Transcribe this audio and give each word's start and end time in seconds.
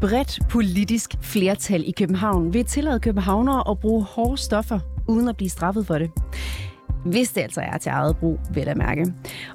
Bredt 0.00 0.38
politisk 0.50 1.14
flertal 1.20 1.88
i 1.88 1.90
København 1.90 2.54
vil 2.54 2.64
tillade 2.64 3.00
københavnere 3.00 3.70
at 3.70 3.78
bruge 3.78 4.04
hårde 4.04 4.38
stoffer 4.38 4.80
uden 5.08 5.28
at 5.28 5.36
blive 5.36 5.50
straffet 5.50 5.86
for 5.86 5.98
det. 5.98 6.10
Hvis 7.04 7.32
det 7.32 7.40
altså 7.40 7.60
er 7.60 7.78
til 7.78 7.90
eget 7.90 8.16
brug, 8.16 8.38
vil 8.54 8.62
jeg 8.66 8.76
mærke. 8.76 9.12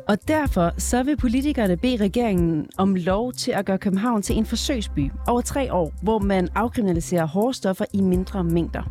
Og 0.08 0.28
derfor 0.28 0.72
så 0.78 1.04
vil 1.04 1.18
politikerne 1.18 1.78
bede 1.78 1.98
regeringen 1.98 2.68
om 2.78 2.96
lov 2.96 3.34
til 3.34 3.52
at 3.52 3.66
gøre 3.66 3.78
København 3.78 4.22
til 4.22 4.38
en 4.38 4.46
forsøgsby 4.46 5.12
over 5.28 5.42
tre 5.42 5.74
år, 5.74 5.94
hvor 6.02 6.20
man 6.20 6.50
afkriminaliserer 6.56 7.26
hårde 7.26 7.54
stoffer 7.54 7.86
i 7.94 8.02
mindre 8.02 8.44
mængder. 8.44 8.84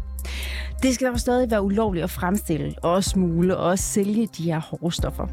Det 0.82 0.94
skal 0.94 1.06
dog 1.06 1.20
stadig 1.20 1.50
være 1.50 1.62
ulovligt 1.62 2.04
at 2.04 2.10
fremstille 2.10 2.74
og 2.82 3.04
smule 3.04 3.56
og 3.56 3.78
sælge 3.78 4.28
de 4.36 4.42
her 4.42 4.60
hårde 4.60 4.94
stoffer. 4.94 5.26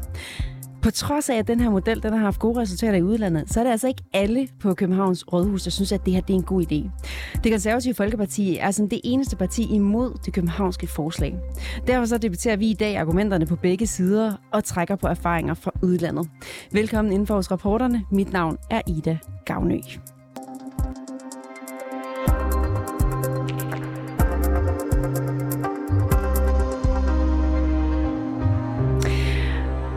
På 0.86 0.90
trods 0.90 1.30
af, 1.30 1.36
at 1.36 1.48
den 1.48 1.60
her 1.60 1.70
model 1.70 2.02
den 2.02 2.12
har 2.12 2.20
haft 2.20 2.38
gode 2.38 2.60
resultater 2.60 2.98
i 2.98 3.02
udlandet, 3.02 3.52
så 3.52 3.60
er 3.60 3.64
det 3.64 3.70
altså 3.70 3.88
ikke 3.88 4.02
alle 4.12 4.48
på 4.60 4.74
Københavns 4.74 5.32
Rådhus, 5.32 5.62
der 5.62 5.70
synes, 5.70 5.92
at 5.92 6.04
det 6.06 6.14
her 6.14 6.20
det 6.20 6.34
er 6.34 6.38
en 6.38 6.42
god 6.42 6.62
idé. 6.62 7.06
Det 7.44 7.52
konservative 7.52 7.94
Folkeparti 7.94 8.56
er 8.56 8.70
sådan 8.70 8.88
det 8.88 9.00
eneste 9.04 9.36
parti 9.36 9.74
imod 9.74 10.18
det 10.24 10.34
københavnske 10.34 10.86
forslag. 10.86 11.38
Derfor 11.86 12.06
så 12.06 12.18
debatterer 12.18 12.56
vi 12.56 12.70
i 12.70 12.74
dag 12.74 12.96
argumenterne 12.96 13.46
på 13.46 13.56
begge 13.56 13.86
sider 13.86 14.32
og 14.52 14.64
trækker 14.64 14.96
på 14.96 15.06
erfaringer 15.06 15.54
fra 15.54 15.70
udlandet. 15.82 16.28
Velkommen 16.72 17.12
inden 17.12 17.26
for 17.26 17.34
hos 17.34 17.50
rapporterne. 17.50 18.04
Mit 18.10 18.32
navn 18.32 18.56
er 18.70 18.80
Ida 18.86 19.18
Gavnø. 19.44 19.78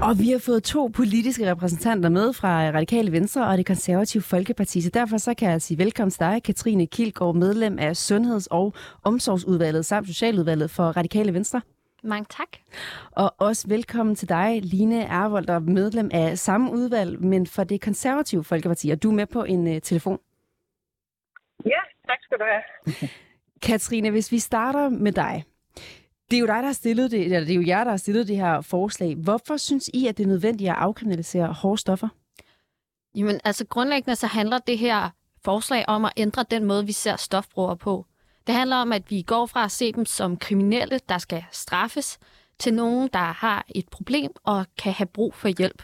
Og 0.10 0.20
vi 0.20 0.32
har 0.32 0.40
fået 0.40 0.64
to 0.64 0.88
politiske 0.88 1.52
repræsentanter 1.52 2.10
med 2.10 2.34
fra 2.34 2.72
Radikale 2.72 3.12
Venstre 3.12 3.48
og 3.48 3.58
det 3.58 3.66
konservative 3.66 4.24
Folkeparti. 4.24 4.82
Så 4.82 4.90
derfor 4.90 5.18
så 5.18 5.34
kan 5.34 5.50
jeg 5.50 5.62
sige 5.62 5.78
velkommen 5.78 6.12
til 6.12 6.20
dig, 6.20 6.44
Katrine 6.44 6.88
Kilgaard, 6.88 7.36
medlem 7.36 7.80
af 7.80 7.98
Sundheds- 7.98 8.48
og 8.52 8.74
Omsorgsudvalget 9.04 9.86
samt 9.86 10.08
Socialudvalget 10.08 10.72
for 10.72 10.84
Radikale 10.84 11.34
Venstre. 11.34 11.62
Mange 12.04 12.26
tak. 12.30 12.48
Og 13.12 13.36
også 13.38 13.68
velkommen 13.68 14.16
til 14.16 14.30
dig, 14.30 14.60
Line 14.64 15.04
Ervold, 15.04 15.46
der 15.46 15.54
er 15.54 15.60
medlem 15.60 16.10
af 16.14 16.38
samme 16.38 16.72
udvalg, 16.72 17.24
men 17.24 17.48
for 17.48 17.64
det 17.64 17.82
konservative 17.82 18.44
Folkeparti. 18.44 18.90
Og 18.90 19.04
du 19.04 19.10
er 19.10 19.16
med 19.16 19.26
på 19.26 19.44
en 19.44 19.68
uh, 19.68 19.80
telefon. 19.84 20.20
Ja, 21.66 21.82
tak 22.08 22.18
skal 22.22 22.38
du 22.38 22.44
have. 22.44 23.10
Katrine, 23.62 24.12
hvis 24.12 24.32
vi 24.32 24.40
starter 24.40 24.90
med 24.90 25.12
dig. 25.12 25.44
Det 26.32 26.38
er 26.38 26.40
jo 26.40 26.48
dig, 26.48 26.56
der 26.56 26.66
har 26.66 26.74
stillet 26.74 27.12
det, 27.12 27.24
eller 27.24 27.40
det 27.40 27.50
er 27.50 27.56
jo 27.56 27.64
jer, 27.68 27.84
der 27.84 27.92
har 27.92 27.98
stillet 27.98 28.28
det 28.28 28.38
her 28.38 28.62
forslag. 28.62 29.16
Hvorfor 29.16 29.58
synes 29.58 29.90
I, 29.94 30.08
at 30.08 30.18
det 30.18 30.24
er 30.24 30.28
nødvendigt 30.28 30.70
at 30.70 30.76
afkriminalisere 30.76 31.54
hårde 31.54 31.82
stoffer? 31.82 32.08
Jamen, 33.16 33.40
altså 33.44 33.66
grundlæggende 33.66 34.16
så 34.16 34.28
handler 34.28 34.58
det 34.58 34.78
her 34.78 35.10
forslag 35.44 35.86
om 35.88 36.06
at 36.06 36.14
ændre 36.18 36.46
den 36.52 36.66
måde, 36.66 36.86
vi 36.86 36.92
ser 36.92 37.16
stofbrugere 37.16 37.78
på. 37.78 38.06
Det 38.48 38.56
handler 38.56 38.76
om, 38.76 38.92
at 38.92 39.04
vi 39.10 39.22
går 39.22 39.46
fra 39.46 39.64
at 39.64 39.72
se 39.72 39.92
dem 39.92 40.06
som 40.06 40.38
kriminelle, 40.38 41.00
der 41.10 41.18
skal 41.18 41.44
straffes, 41.52 42.20
til 42.60 42.74
nogen, 42.74 43.10
der 43.14 43.20
har 43.20 43.66
et 43.76 43.90
problem 43.90 44.32
og 44.44 44.66
kan 44.78 44.94
have 44.94 45.08
brug 45.08 45.34
for 45.34 45.48
hjælp. 45.48 45.84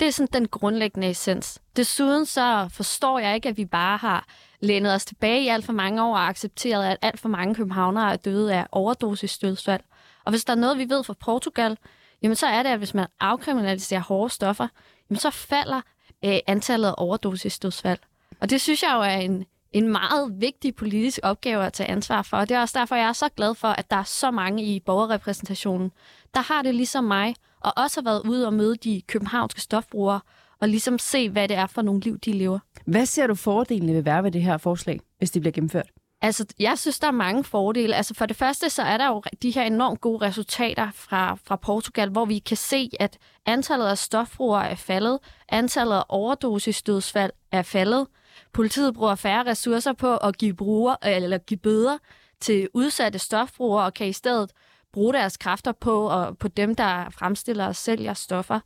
Det 0.00 0.08
er 0.08 0.12
sådan 0.12 0.28
den 0.32 0.48
grundlæggende 0.48 1.10
essens. 1.10 1.60
Desuden 1.76 2.26
så 2.26 2.68
forstår 2.72 3.18
jeg 3.18 3.34
ikke, 3.34 3.48
at 3.48 3.56
vi 3.56 3.64
bare 3.64 3.98
har 3.98 4.26
lænet 4.60 4.94
os 4.94 5.04
tilbage 5.04 5.42
i 5.42 5.48
alt 5.48 5.64
for 5.64 5.72
mange 5.72 6.02
år 6.02 6.14
og 6.14 6.28
accepteret, 6.28 6.86
at 6.86 6.98
alt 7.02 7.20
for 7.20 7.28
mange 7.28 7.54
københavnere 7.54 8.12
er 8.12 8.16
døde 8.16 8.54
af 8.54 8.66
overdosisdødsfald. 8.72 9.80
Og 10.24 10.30
hvis 10.30 10.44
der 10.44 10.52
er 10.52 10.56
noget, 10.56 10.78
vi 10.78 10.88
ved 10.88 11.04
fra 11.04 11.14
Portugal, 11.20 11.78
jamen 12.22 12.36
så 12.36 12.46
er 12.46 12.62
det, 12.62 12.70
at 12.70 12.78
hvis 12.78 12.94
man 12.94 13.06
afkriminaliserer 13.20 14.00
hårde 14.00 14.34
stoffer, 14.34 14.68
jamen 15.10 15.18
så 15.18 15.30
falder 15.30 15.80
øh, 16.24 16.38
antallet 16.46 16.88
af 16.88 16.94
overdosisdødsfald. 16.98 17.98
Og 18.40 18.50
det 18.50 18.60
synes 18.60 18.82
jeg 18.82 18.92
jo 18.94 19.00
er 19.00 19.16
en, 19.16 19.44
en 19.72 19.88
meget 19.88 20.40
vigtig 20.40 20.74
politisk 20.74 21.18
opgave 21.22 21.64
at 21.64 21.72
tage 21.72 21.90
ansvar 21.90 22.22
for. 22.22 22.36
Og 22.36 22.48
det 22.48 22.54
er 22.54 22.60
også 22.60 22.78
derfor, 22.78 22.94
jeg 22.96 23.08
er 23.08 23.12
så 23.12 23.28
glad 23.28 23.54
for, 23.54 23.68
at 23.68 23.90
der 23.90 23.96
er 23.96 24.02
så 24.02 24.30
mange 24.30 24.64
i 24.64 24.80
borgerrepræsentationen, 24.80 25.92
der 26.34 26.40
har 26.40 26.62
det 26.62 26.74
ligesom 26.74 27.04
mig, 27.04 27.34
og 27.60 27.72
også 27.76 28.00
har 28.00 28.04
været 28.10 28.22
ude 28.28 28.46
og 28.46 28.52
møde 28.52 28.76
de 28.76 29.02
københavnske 29.06 29.60
stofbrugere, 29.60 30.20
og 30.60 30.68
ligesom 30.68 30.98
se, 30.98 31.30
hvad 31.30 31.48
det 31.48 31.56
er 31.56 31.66
for 31.66 31.82
nogle 31.82 32.00
liv, 32.00 32.18
de 32.18 32.32
lever. 32.32 32.58
Hvad 32.86 33.06
ser 33.06 33.26
du 33.26 33.34
fordelene 33.34 33.92
vil 33.92 34.04
være 34.04 34.24
ved 34.24 34.30
det 34.30 34.42
her 34.42 34.56
forslag, 34.56 35.00
hvis 35.18 35.30
det 35.30 35.42
bliver 35.42 35.52
gennemført? 35.52 35.90
Altså, 36.22 36.46
jeg 36.58 36.78
synes, 36.78 36.98
der 36.98 37.06
er 37.06 37.12
mange 37.12 37.44
fordele. 37.44 37.94
Altså, 37.94 38.14
for 38.14 38.26
det 38.26 38.36
første, 38.36 38.70
så 38.70 38.82
er 38.82 38.96
der 38.96 39.06
jo 39.08 39.22
de 39.42 39.50
her 39.50 39.62
enormt 39.62 40.00
gode 40.00 40.26
resultater 40.26 40.90
fra, 40.94 41.38
fra 41.44 41.56
Portugal, 41.56 42.10
hvor 42.10 42.24
vi 42.24 42.38
kan 42.38 42.56
se, 42.56 42.90
at 43.00 43.18
antallet 43.46 43.86
af 43.86 43.98
stofbrugere 43.98 44.70
er 44.70 44.74
faldet, 44.74 45.18
antallet 45.48 45.96
af 45.96 46.04
overdosisdødsfald 46.08 47.30
er 47.52 47.62
faldet, 47.62 48.06
politiet 48.52 48.94
bruger 48.94 49.14
færre 49.14 49.46
ressourcer 49.46 49.92
på 49.92 50.16
at 50.16 50.38
give, 50.38 50.54
bruger, 50.54 50.96
eller 51.02 51.38
give 51.38 51.58
bøder 51.58 51.98
til 52.40 52.68
udsatte 52.74 53.18
stofbrugere, 53.18 53.84
og 53.84 53.94
kan 53.94 54.06
i 54.06 54.12
stedet 54.12 54.50
bruge 54.92 55.12
deres 55.12 55.36
kræfter 55.36 55.72
på, 55.72 56.08
og 56.08 56.38
på 56.38 56.48
dem, 56.48 56.74
der 56.74 57.10
fremstiller 57.10 57.66
og 57.66 57.76
sælger 57.76 58.14
stoffer. 58.14 58.60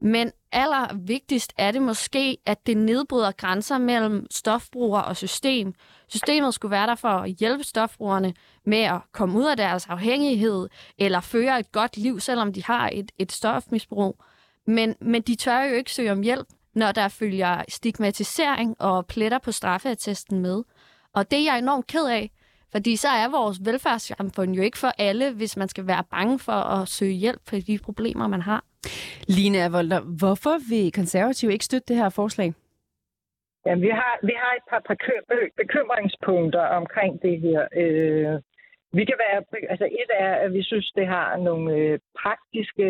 Men 0.00 0.32
allervigtigst 0.52 1.52
er 1.58 1.70
det 1.70 1.82
måske, 1.82 2.38
at 2.46 2.66
det 2.66 2.76
nedbryder 2.76 3.32
grænser 3.32 3.78
mellem 3.78 4.26
stofbruger 4.30 5.00
og 5.00 5.16
system. 5.16 5.74
Systemet 6.08 6.54
skulle 6.54 6.70
være 6.70 6.86
der 6.86 6.94
for 6.94 7.08
at 7.08 7.30
hjælpe 7.30 7.64
stofbrugerne 7.64 8.34
med 8.66 8.78
at 8.78 9.00
komme 9.12 9.38
ud 9.38 9.44
af 9.44 9.56
deres 9.56 9.86
afhængighed 9.86 10.68
eller 10.98 11.20
føre 11.20 11.60
et 11.60 11.72
godt 11.72 11.96
liv, 11.96 12.20
selvom 12.20 12.52
de 12.52 12.64
har 12.64 12.90
et, 12.92 13.12
et 13.18 13.32
stofmisbrug. 13.32 14.22
Men, 14.66 14.94
men 15.00 15.22
de 15.22 15.34
tør 15.34 15.62
jo 15.62 15.74
ikke 15.74 15.92
søge 15.92 16.12
om 16.12 16.22
hjælp, 16.22 16.48
når 16.74 16.92
der 16.92 17.08
følger 17.08 17.62
stigmatisering 17.68 18.76
og 18.78 19.06
pletter 19.06 19.38
på 19.38 19.52
straffeattesten 19.52 20.40
med. 20.40 20.62
Og 21.12 21.30
det 21.30 21.38
er 21.38 21.42
jeg 21.42 21.58
enormt 21.58 21.86
ked 21.86 22.06
af, 22.06 22.30
fordi 22.72 22.96
så 22.96 23.08
er 23.08 23.28
vores 23.28 23.58
velfærdssamfund 23.64 24.54
jo 24.54 24.62
ikke 24.62 24.78
for 24.78 24.92
alle, 24.98 25.32
hvis 25.32 25.56
man 25.56 25.68
skal 25.68 25.86
være 25.86 26.04
bange 26.10 26.38
for 26.38 26.52
at 26.52 26.88
søge 26.88 27.12
hjælp 27.12 27.40
for 27.48 27.56
de 27.56 27.78
problemer, 27.78 28.26
man 28.26 28.42
har. 28.42 28.64
Line 29.36 29.58
Avolder, 29.64 30.00
hvorfor 30.20 30.54
vil 30.70 30.92
konservative 30.92 31.52
ikke 31.52 31.64
støtte 31.64 31.88
det 31.88 31.96
her 31.96 32.08
forslag? 32.08 32.52
Jamen, 33.66 33.82
vi 33.82 33.92
har, 34.00 34.14
vi 34.22 34.34
har 34.42 34.52
et 34.58 34.66
par 34.70 34.82
bekymringspunkter 35.56 36.64
omkring 36.80 37.22
det 37.22 37.40
her. 37.40 37.60
Øh, 37.82 38.34
vi 38.92 39.04
kan 39.04 39.18
være, 39.24 39.44
altså 39.72 39.84
et 39.84 40.10
er, 40.18 40.34
at 40.34 40.52
vi 40.52 40.62
synes, 40.62 40.92
det 40.96 41.06
har 41.06 41.36
nogle 41.36 41.74
øh, 41.74 41.98
praktiske 42.22 42.86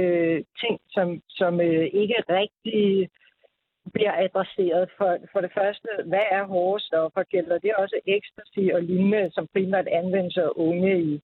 ting, 0.62 0.80
som, 0.90 1.22
som 1.28 1.60
øh, 1.60 1.86
ikke 2.02 2.18
rigtig 2.28 3.08
bliver 3.94 4.14
adresseret. 4.26 4.90
For, 4.98 5.18
for 5.32 5.40
det 5.40 5.52
første, 5.58 5.88
hvad 6.06 6.26
er 6.30 6.44
hårde 6.44 6.84
stoffer? 6.84 7.22
Gælder 7.22 7.58
det 7.58 7.74
også 7.74 7.96
ecstasy 8.06 8.64
og 8.74 8.82
lignende, 8.82 9.30
som 9.34 9.48
primært 9.52 9.88
anvendes 9.88 10.36
af 10.36 10.50
unge 10.56 11.02
i, 11.02 11.20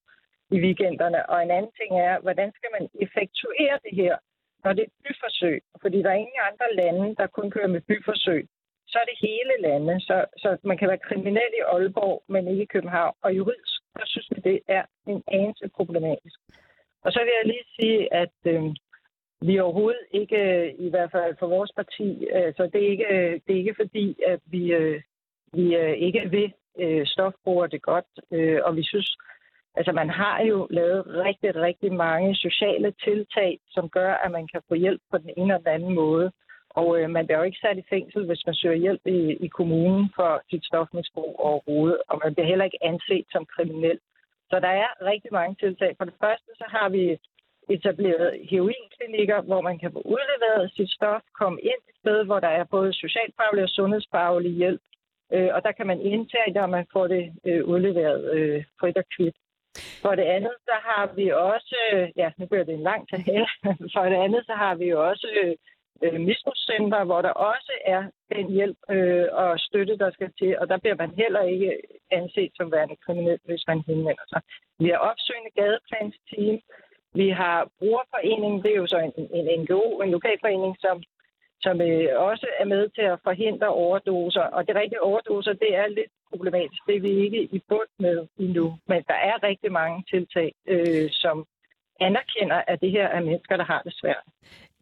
i 0.51 0.57
weekenderne? 0.65 1.31
Og 1.31 1.43
en 1.43 1.51
anden 1.51 1.73
ting 1.81 2.01
er, 2.01 2.21
hvordan 2.21 2.53
skal 2.57 2.71
man 2.77 2.89
effektuere 3.05 3.79
det 3.85 3.95
her? 4.03 4.17
Når 4.65 4.73
det 4.73 4.85
er 4.85 4.97
byforsøg, 5.05 5.63
fordi 5.83 5.99
der 6.03 6.11
er 6.11 6.23
ingen 6.25 6.41
andre 6.51 6.69
lande, 6.81 7.15
der 7.17 7.27
kun 7.27 7.51
kører 7.51 7.67
med 7.75 7.81
byforsøg, 7.81 8.49
så 8.87 8.99
er 8.99 9.07
det 9.11 9.19
hele 9.29 9.55
landet. 9.61 10.03
Så, 10.03 10.25
så 10.37 10.57
man 10.65 10.79
kan 10.79 10.89
være 10.89 11.07
kriminel 11.09 11.53
i 11.59 11.67
Aalborg, 11.73 12.25
men 12.29 12.49
ikke 12.49 12.63
i 12.63 12.73
København. 12.75 13.15
Og 13.23 13.37
juridisk, 13.37 13.81
der 13.99 14.07
synes 14.07 14.29
vi, 14.35 14.41
det 14.51 14.61
er 14.69 14.85
en 15.07 15.23
anelse 15.29 15.69
problematisk. 15.77 16.39
Og 17.05 17.13
så 17.13 17.21
vil 17.25 17.33
jeg 17.39 17.47
lige 17.47 17.67
sige, 17.81 18.15
at 18.15 18.37
øh, 18.47 18.63
vi 19.41 19.61
overhovedet 19.61 20.07
ikke, 20.11 20.41
i 20.87 20.91
hvert 20.91 21.11
fald 21.11 21.37
for 21.39 21.47
vores 21.47 21.73
parti, 21.77 22.27
så 22.57 22.71
det 22.73 22.85
er 22.85 22.91
ikke, 22.91 23.43
det 23.47 23.53
er 23.55 23.61
ikke 23.65 23.81
fordi, 23.83 24.17
at 24.27 24.41
vi, 24.47 24.73
øh, 24.73 25.03
vi 25.53 25.77
øh, 25.77 25.93
ikke 26.07 26.31
vil 26.31 26.53
øh, 26.79 27.07
stofbruger 27.07 27.67
det 27.67 27.83
godt, 27.83 28.11
øh, 28.31 28.61
og 28.65 28.77
vi 28.77 28.83
synes, 28.83 29.17
Altså 29.75 29.93
man 29.93 30.11
har 30.11 30.43
jo 30.43 30.67
lavet 30.71 31.03
rigtig, 31.07 31.57
rigtig 31.57 31.93
mange 31.93 32.37
sociale 32.37 32.93
tiltag, 33.05 33.59
som 33.71 33.89
gør, 33.89 34.15
at 34.15 34.31
man 34.31 34.47
kan 34.53 34.63
få 34.69 34.75
hjælp 34.75 35.01
på 35.11 35.19
den 35.19 35.31
ene 35.37 35.55
eller 35.55 35.65
den 35.65 35.75
anden 35.77 35.95
måde. 35.95 36.33
Og 36.71 37.01
øh, 37.01 37.11
man 37.11 37.27
bliver 37.27 37.39
jo 37.39 37.45
ikke 37.45 37.65
sat 37.65 37.79
i 37.79 37.91
fængsel, 37.91 38.27
hvis 38.27 38.47
man 38.47 38.55
søger 38.55 38.85
hjælp 38.85 39.07
i, 39.07 39.21
i 39.47 39.49
kommunen 39.49 40.13
for 40.17 40.43
sit 40.51 40.65
stofmisbrug 40.65 41.37
overhovedet. 41.39 41.99
Og 42.09 42.21
man 42.25 42.35
bliver 42.35 42.49
heller 42.49 42.65
ikke 42.65 42.85
anset 42.85 43.27
som 43.33 43.47
kriminel. 43.47 43.99
Så 44.51 44.61
der 44.61 44.73
er 44.83 44.89
rigtig 45.11 45.33
mange 45.33 45.55
tiltag. 45.55 45.95
For 45.99 46.05
det 46.05 46.15
første 46.21 46.51
så 46.61 46.65
har 46.69 46.89
vi 46.89 47.19
etableret 47.69 48.41
heroinklinikker, 48.51 49.41
hvor 49.41 49.61
man 49.61 49.79
kan 49.79 49.93
få 49.93 50.01
udleveret 50.15 50.73
sit 50.77 50.91
stof, 50.91 51.23
komme 51.41 51.61
ind 51.61 51.81
et 51.89 51.97
sted, 52.03 52.25
hvor 52.25 52.41
der 52.41 52.49
er 52.49 52.65
både 52.65 52.93
socialfaglig 52.93 53.63
og 53.65 53.69
sundhedsfaglig 53.69 54.53
hjælp. 54.53 54.81
Øh, 55.33 55.51
og 55.55 55.63
der 55.63 55.73
kan 55.73 55.87
man 55.87 56.01
indtage 56.01 56.55
det, 56.55 56.63
og 56.63 56.71
man 56.71 56.87
får 56.93 57.07
det 57.07 57.25
øh, 57.45 57.65
udleveret 57.65 58.35
øh, 58.35 58.65
frit 58.81 58.97
og 58.97 59.05
kvidt. 59.17 59.37
For 60.03 60.15
det 60.15 60.23
andet, 60.37 60.55
så 60.69 60.75
har 60.89 61.05
vi 61.19 61.27
også, 61.31 61.77
øh, 61.93 62.09
ja, 62.17 62.29
nu 62.39 62.47
bliver 62.47 62.65
det 62.65 62.75
en 62.75 62.89
lang 62.91 63.09
tale, 63.09 63.47
for 63.95 64.05
det 64.11 64.19
andet, 64.27 64.43
så 64.47 64.53
har 64.53 64.75
vi 64.75 64.87
jo 64.95 65.09
også 65.11 65.29
øh, 65.43 65.55
øh 66.05 66.21
misbrugscenter, 66.21 67.05
hvor 67.05 67.23
der 67.23 67.31
også 67.31 67.73
er 67.85 68.03
den 68.35 68.47
hjælp 68.57 68.79
øh, 68.91 69.27
og 69.33 69.61
støtte, 69.61 69.99
der 69.99 70.11
skal 70.11 70.31
til, 70.39 70.59
og 70.59 70.69
der 70.69 70.79
bliver 70.79 70.97
man 71.03 71.11
heller 71.23 71.43
ikke 71.43 71.71
anset 72.11 72.53
som 72.55 72.73
værende 72.73 72.97
kriminel, 73.05 73.39
hvis 73.45 73.65
man 73.67 73.83
henvender 73.87 74.27
sig. 74.29 74.41
Vi 74.79 74.89
har 74.89 74.99
opsøgende 75.11 75.51
gadeplansteam, 75.61 76.59
vi 77.21 77.29
har 77.31 77.69
brugerforeningen, 77.79 78.63
det 78.63 78.71
er 78.71 78.81
jo 78.83 78.87
så 78.87 78.99
en, 78.99 79.13
en 79.39 79.61
NGO, 79.61 80.01
en 80.01 80.11
lokalforening, 80.11 80.77
som 80.81 81.03
som 81.61 81.81
øh, 81.81 82.09
også 82.29 82.47
er 82.61 82.65
med 82.65 82.89
til 82.89 83.03
at 83.13 83.19
forhindre 83.25 83.69
overdoser. 83.69 84.41
Og 84.41 84.67
det 84.67 84.75
rigtige 84.75 85.03
overdoser, 85.03 85.53
det 85.53 85.77
er 85.77 85.87
lidt 85.87 86.13
problematisk. 86.31 86.81
Det 86.87 86.97
er 86.97 87.01
vi 87.01 87.13
ikke 87.25 87.43
i 87.57 87.59
bund 87.69 87.91
med 87.99 88.27
endnu. 88.39 88.79
Men 88.89 89.03
der 89.11 89.19
er 89.31 89.43
rigtig 89.43 89.73
mange 89.73 90.05
tiltag, 90.13 90.53
øh, 90.69 91.09
som 91.11 91.47
anerkender, 92.01 92.63
at 92.67 92.81
det 92.81 92.91
her 92.91 93.07
er 93.07 93.21
mennesker, 93.21 93.57
der 93.57 93.65
har 93.65 93.83
det 93.83 93.95
svært. 94.01 94.25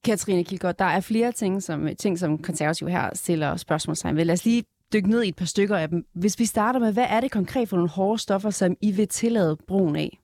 Katrine 0.04 0.44
Kilgaard, 0.44 0.76
der 0.76 0.84
er 0.84 1.00
flere 1.00 1.32
ting, 1.32 1.62
som, 1.62 1.96
ting, 1.96 2.18
som 2.18 2.42
konservative 2.42 2.90
her 2.90 3.10
stiller 3.14 3.56
spørgsmålstegn 3.56 4.16
ved. 4.16 4.24
Lad 4.24 4.32
os 4.32 4.44
lige 4.44 4.64
dykke 4.92 5.10
ned 5.10 5.22
i 5.22 5.28
et 5.28 5.36
par 5.36 5.44
stykker 5.44 5.76
af 5.76 5.88
dem. 5.88 6.06
Hvis 6.14 6.38
vi 6.38 6.44
starter 6.44 6.80
med, 6.80 6.92
hvad 6.92 7.06
er 7.08 7.20
det 7.20 7.30
konkret 7.30 7.68
for 7.68 7.76
nogle 7.76 7.90
hårde 7.90 8.18
stoffer, 8.18 8.50
som 8.50 8.76
I 8.80 8.92
vil 8.92 9.08
tillade 9.08 9.56
brugen 9.68 9.96
af? 9.96 10.18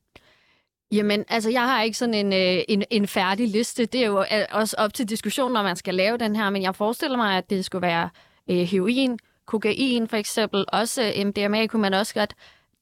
Jamen, 0.93 1.25
altså, 1.29 1.51
jeg 1.51 1.63
har 1.63 1.83
ikke 1.83 1.99
sådan 1.99 2.15
en, 2.15 2.33
øh, 2.33 2.65
en, 2.69 2.85
en 2.91 3.07
færdig 3.07 3.49
liste. 3.49 3.87
Det 3.87 4.03
er 4.03 4.07
jo 4.07 4.21
øh, 4.21 4.45
også 4.51 4.77
op 4.79 4.95
til 4.95 5.09
diskussion, 5.09 5.53
når 5.53 5.63
man 5.63 5.77
skal 5.77 5.95
lave 5.95 6.19
den 6.19 6.37
her, 6.37 6.51
men 6.51 6.63
jeg 6.63 6.75
forestiller 6.75 7.17
mig, 7.17 7.37
at 7.37 7.51
det 7.51 7.65
skulle 7.65 7.83
være 7.83 8.11
øh, 8.51 8.57
heroin, 8.57 9.19
kokain 9.47 10.09
for 10.09 10.17
eksempel, 10.17 10.65
også 10.69 11.13
øh, 11.17 11.27
MDMA 11.27 11.67
kunne 11.67 11.83
man 11.83 11.95
også 11.95 12.15
godt. 12.15 12.35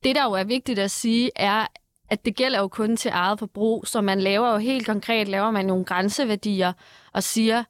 Det, 0.04 0.16
der 0.16 0.24
jo 0.24 0.32
er 0.32 0.44
vigtigt 0.44 0.78
at 0.78 0.90
sige, 0.90 1.30
er, 1.36 1.66
at 2.10 2.24
det 2.24 2.36
gælder 2.36 2.60
jo 2.60 2.68
kun 2.68 2.96
til 2.96 3.10
eget 3.14 3.38
forbrug, 3.38 3.86
så 3.86 4.00
man 4.00 4.20
laver 4.20 4.52
jo 4.52 4.58
helt 4.58 4.86
konkret, 4.86 5.28
laver 5.28 5.50
man 5.50 5.66
nogle 5.66 5.84
grænseværdier 5.84 6.72
og 7.12 7.22
siger, 7.22 7.64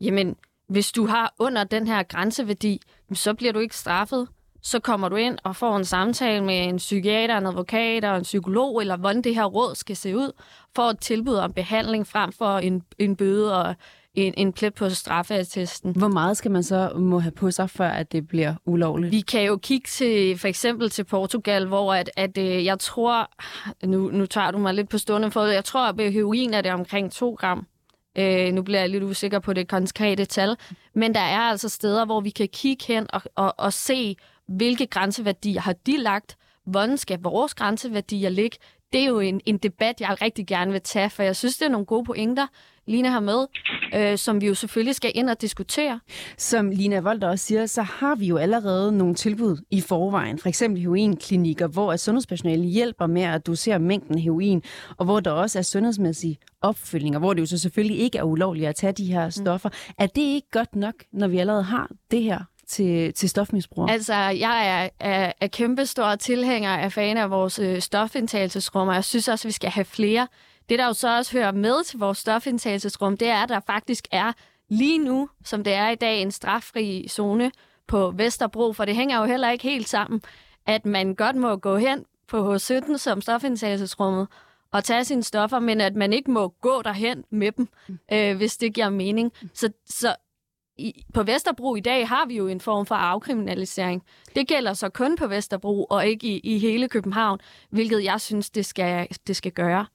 jamen, 0.00 0.36
hvis 0.68 0.92
du 0.92 1.06
har 1.06 1.34
under 1.38 1.64
den 1.64 1.86
her 1.86 2.02
grænseværdi, 2.02 2.80
så 3.12 3.34
bliver 3.34 3.52
du 3.52 3.58
ikke 3.58 3.76
straffet. 3.76 4.28
Så 4.62 4.80
kommer 4.80 5.08
du 5.08 5.16
ind 5.16 5.38
og 5.44 5.56
får 5.56 5.76
en 5.76 5.84
samtale 5.84 6.44
med 6.44 6.64
en 6.64 6.76
psykiater, 6.76 7.38
en 7.38 7.46
advokat 7.46 8.04
og 8.04 8.16
en 8.16 8.22
psykolog, 8.22 8.80
eller 8.80 8.96
hvordan 8.96 9.22
det 9.22 9.34
her 9.34 9.44
råd 9.44 9.74
skal 9.74 9.96
se 9.96 10.16
ud, 10.16 10.32
for 10.76 10.82
et 10.82 11.00
tilbud 11.00 11.34
om 11.34 11.52
behandling 11.52 12.06
frem 12.06 12.32
for 12.32 12.58
en, 12.58 12.82
en 12.98 13.16
bøde 13.16 13.62
og 13.62 13.74
en, 14.14 14.34
en 14.36 14.52
plet 14.52 14.74
på 14.74 14.88
straffeattesten. 14.88 15.96
Hvor 15.96 16.08
meget 16.08 16.36
skal 16.36 16.50
man 16.50 16.62
så 16.62 16.92
må 16.96 17.18
have 17.18 17.32
på 17.32 17.50
sig, 17.50 17.70
før 17.70 17.88
at 17.88 18.12
det 18.12 18.28
bliver 18.28 18.54
ulovligt? 18.64 19.12
Vi 19.12 19.20
kan 19.20 19.42
jo 19.42 19.56
kigge 19.56 19.86
til 19.88 20.38
for 20.38 20.48
eksempel 20.48 20.90
til 20.90 21.04
Portugal, 21.04 21.66
hvor 21.66 21.94
at, 21.94 22.10
at 22.16 22.38
øh, 22.38 22.64
jeg 22.64 22.78
tror, 22.78 23.30
nu, 23.86 24.10
nu 24.10 24.26
tager 24.26 24.50
du 24.50 24.58
mig 24.58 24.74
lidt 24.74 24.88
på 24.88 24.98
stående 24.98 25.30
for, 25.30 25.44
jeg 25.44 25.64
tror, 25.64 25.88
at 25.88 25.98
ved 25.98 26.12
heroin 26.12 26.54
er 26.54 26.60
det 26.60 26.72
omkring 26.72 27.12
2 27.12 27.36
gram. 27.40 27.66
Øh, 28.18 28.52
nu 28.52 28.62
bliver 28.62 28.80
jeg 28.80 28.88
lidt 28.88 29.02
usikker 29.02 29.38
på 29.38 29.52
det 29.52 29.68
konkrete 29.68 30.24
tal. 30.24 30.56
Men 30.94 31.14
der 31.14 31.20
er 31.20 31.40
altså 31.40 31.68
steder, 31.68 32.04
hvor 32.04 32.20
vi 32.20 32.30
kan 32.30 32.48
kigge 32.52 32.84
hen 32.86 33.06
og, 33.12 33.22
og, 33.34 33.54
og 33.58 33.72
se, 33.72 34.16
hvilke 34.56 34.86
grænseværdier 34.86 35.60
har 35.60 35.72
de 35.72 35.96
lagt, 35.96 36.36
hvordan 36.66 36.98
skal 36.98 37.18
vores 37.22 37.54
grænseværdier 37.54 38.28
ligge. 38.28 38.58
Det 38.92 39.00
er 39.00 39.06
jo 39.06 39.20
en, 39.20 39.40
en 39.46 39.58
debat, 39.58 40.00
jeg 40.00 40.22
rigtig 40.22 40.46
gerne 40.46 40.72
vil 40.72 40.80
tage, 40.80 41.10
for 41.10 41.22
jeg 41.22 41.36
synes, 41.36 41.56
det 41.56 41.66
er 41.66 41.70
nogle 41.70 41.86
gode 41.86 42.04
pointer, 42.04 42.46
Lina 42.86 43.08
har 43.08 43.20
med, 43.20 43.46
øh, 43.94 44.18
som 44.18 44.40
vi 44.40 44.46
jo 44.46 44.54
selvfølgelig 44.54 44.94
skal 44.94 45.12
ind 45.14 45.30
og 45.30 45.40
diskutere. 45.40 46.00
Som 46.38 46.70
Lina 46.70 47.00
Volter 47.00 47.28
også 47.28 47.46
siger, 47.46 47.66
så 47.66 47.82
har 47.82 48.14
vi 48.14 48.26
jo 48.26 48.36
allerede 48.36 48.92
nogle 48.98 49.14
tilbud 49.14 49.56
i 49.70 49.80
forvejen. 49.80 50.38
For 50.38 50.48
eksempel 50.48 50.80
heroinklinikker, 50.80 51.66
hvor 51.66 51.96
sundhedspersonale 51.96 52.64
hjælper 52.64 53.06
med 53.06 53.22
at 53.22 53.46
dosere 53.46 53.78
mængden 53.78 54.18
heroin, 54.18 54.62
og 54.98 55.04
hvor 55.04 55.20
der 55.20 55.30
også 55.30 55.58
er 55.58 55.62
sundhedsmæssige 55.62 56.38
opfølgninger, 56.62 57.18
hvor 57.18 57.34
det 57.34 57.40
jo 57.40 57.46
så 57.46 57.58
selvfølgelig 57.58 57.98
ikke 57.98 58.18
er 58.18 58.22
ulovligt 58.22 58.68
at 58.68 58.76
tage 58.76 58.92
de 58.92 59.04
her 59.04 59.30
stoffer. 59.30 59.68
Mm. 59.68 59.94
Er 59.98 60.06
det 60.06 60.22
ikke 60.22 60.50
godt 60.50 60.76
nok, 60.76 60.94
når 61.12 61.28
vi 61.28 61.38
allerede 61.38 61.62
har 61.62 61.90
det 62.10 62.22
her 62.22 62.44
til, 62.70 63.14
til 63.14 63.28
stofmisbrugere? 63.28 63.92
Altså, 63.92 64.14
jeg 64.14 64.82
er, 64.82 64.88
er, 65.00 65.32
er 65.40 65.46
kæmpe 65.46 65.86
stor 65.86 66.14
tilhænger 66.14 66.70
af 66.70 66.92
fan 66.92 67.16
af 67.16 67.30
vores 67.30 67.58
øh, 67.58 67.80
stofindtagelsesrum, 67.80 68.88
og 68.88 68.94
jeg 68.94 69.04
synes 69.04 69.28
også, 69.28 69.44
at 69.44 69.46
vi 69.48 69.52
skal 69.52 69.70
have 69.70 69.84
flere. 69.84 70.28
Det, 70.68 70.78
der 70.78 70.86
jo 70.86 70.92
så 70.92 71.16
også 71.16 71.32
hører 71.32 71.52
med 71.52 71.84
til 71.84 71.98
vores 71.98 72.18
stofindtagelsesrum, 72.18 73.16
det 73.16 73.28
er, 73.28 73.42
at 73.42 73.48
der 73.48 73.60
faktisk 73.66 74.08
er 74.10 74.32
lige 74.68 74.98
nu, 74.98 75.28
som 75.44 75.64
det 75.64 75.72
er 75.72 75.88
i 75.88 75.94
dag, 75.94 76.22
en 76.22 76.30
straffri 76.30 77.08
zone 77.08 77.50
på 77.86 78.10
Vesterbro, 78.16 78.72
for 78.72 78.84
det 78.84 78.94
hænger 78.94 79.18
jo 79.18 79.24
heller 79.24 79.50
ikke 79.50 79.64
helt 79.64 79.88
sammen, 79.88 80.22
at 80.66 80.86
man 80.86 81.14
godt 81.14 81.36
må 81.36 81.56
gå 81.56 81.76
hen 81.76 82.04
på 82.28 82.54
H17 82.54 82.96
som 82.96 83.20
stofindtagelsesrummet 83.20 84.28
og 84.72 84.84
tage 84.84 85.04
sine 85.04 85.22
stoffer, 85.22 85.58
men 85.58 85.80
at 85.80 85.94
man 85.94 86.12
ikke 86.12 86.30
må 86.30 86.48
gå 86.48 86.82
derhen 86.82 87.24
med 87.30 87.52
dem, 87.52 87.68
øh, 88.12 88.36
hvis 88.36 88.56
det 88.56 88.74
giver 88.74 88.88
mening. 88.88 89.32
Så, 89.54 89.72
så 89.86 90.14
i, 90.80 91.04
på 91.14 91.22
Vesterbro 91.22 91.76
i 91.76 91.80
dag 91.80 92.08
har 92.08 92.26
vi 92.26 92.36
jo 92.36 92.48
en 92.48 92.60
form 92.60 92.86
for 92.86 92.94
afkriminalisering. 92.94 94.02
Det 94.34 94.48
gælder 94.48 94.72
så 94.72 94.88
kun 94.88 95.16
på 95.16 95.26
Vesterbro 95.26 95.84
og 95.84 96.06
ikke 96.06 96.26
i, 96.26 96.40
i 96.44 96.58
hele 96.58 96.88
København, 96.88 97.38
hvilket 97.70 98.04
jeg 98.04 98.20
synes, 98.20 98.50
det 98.50 98.66
skal, 98.66 99.08
det 99.26 99.36
skal 99.36 99.52
gøre. 99.52 99.86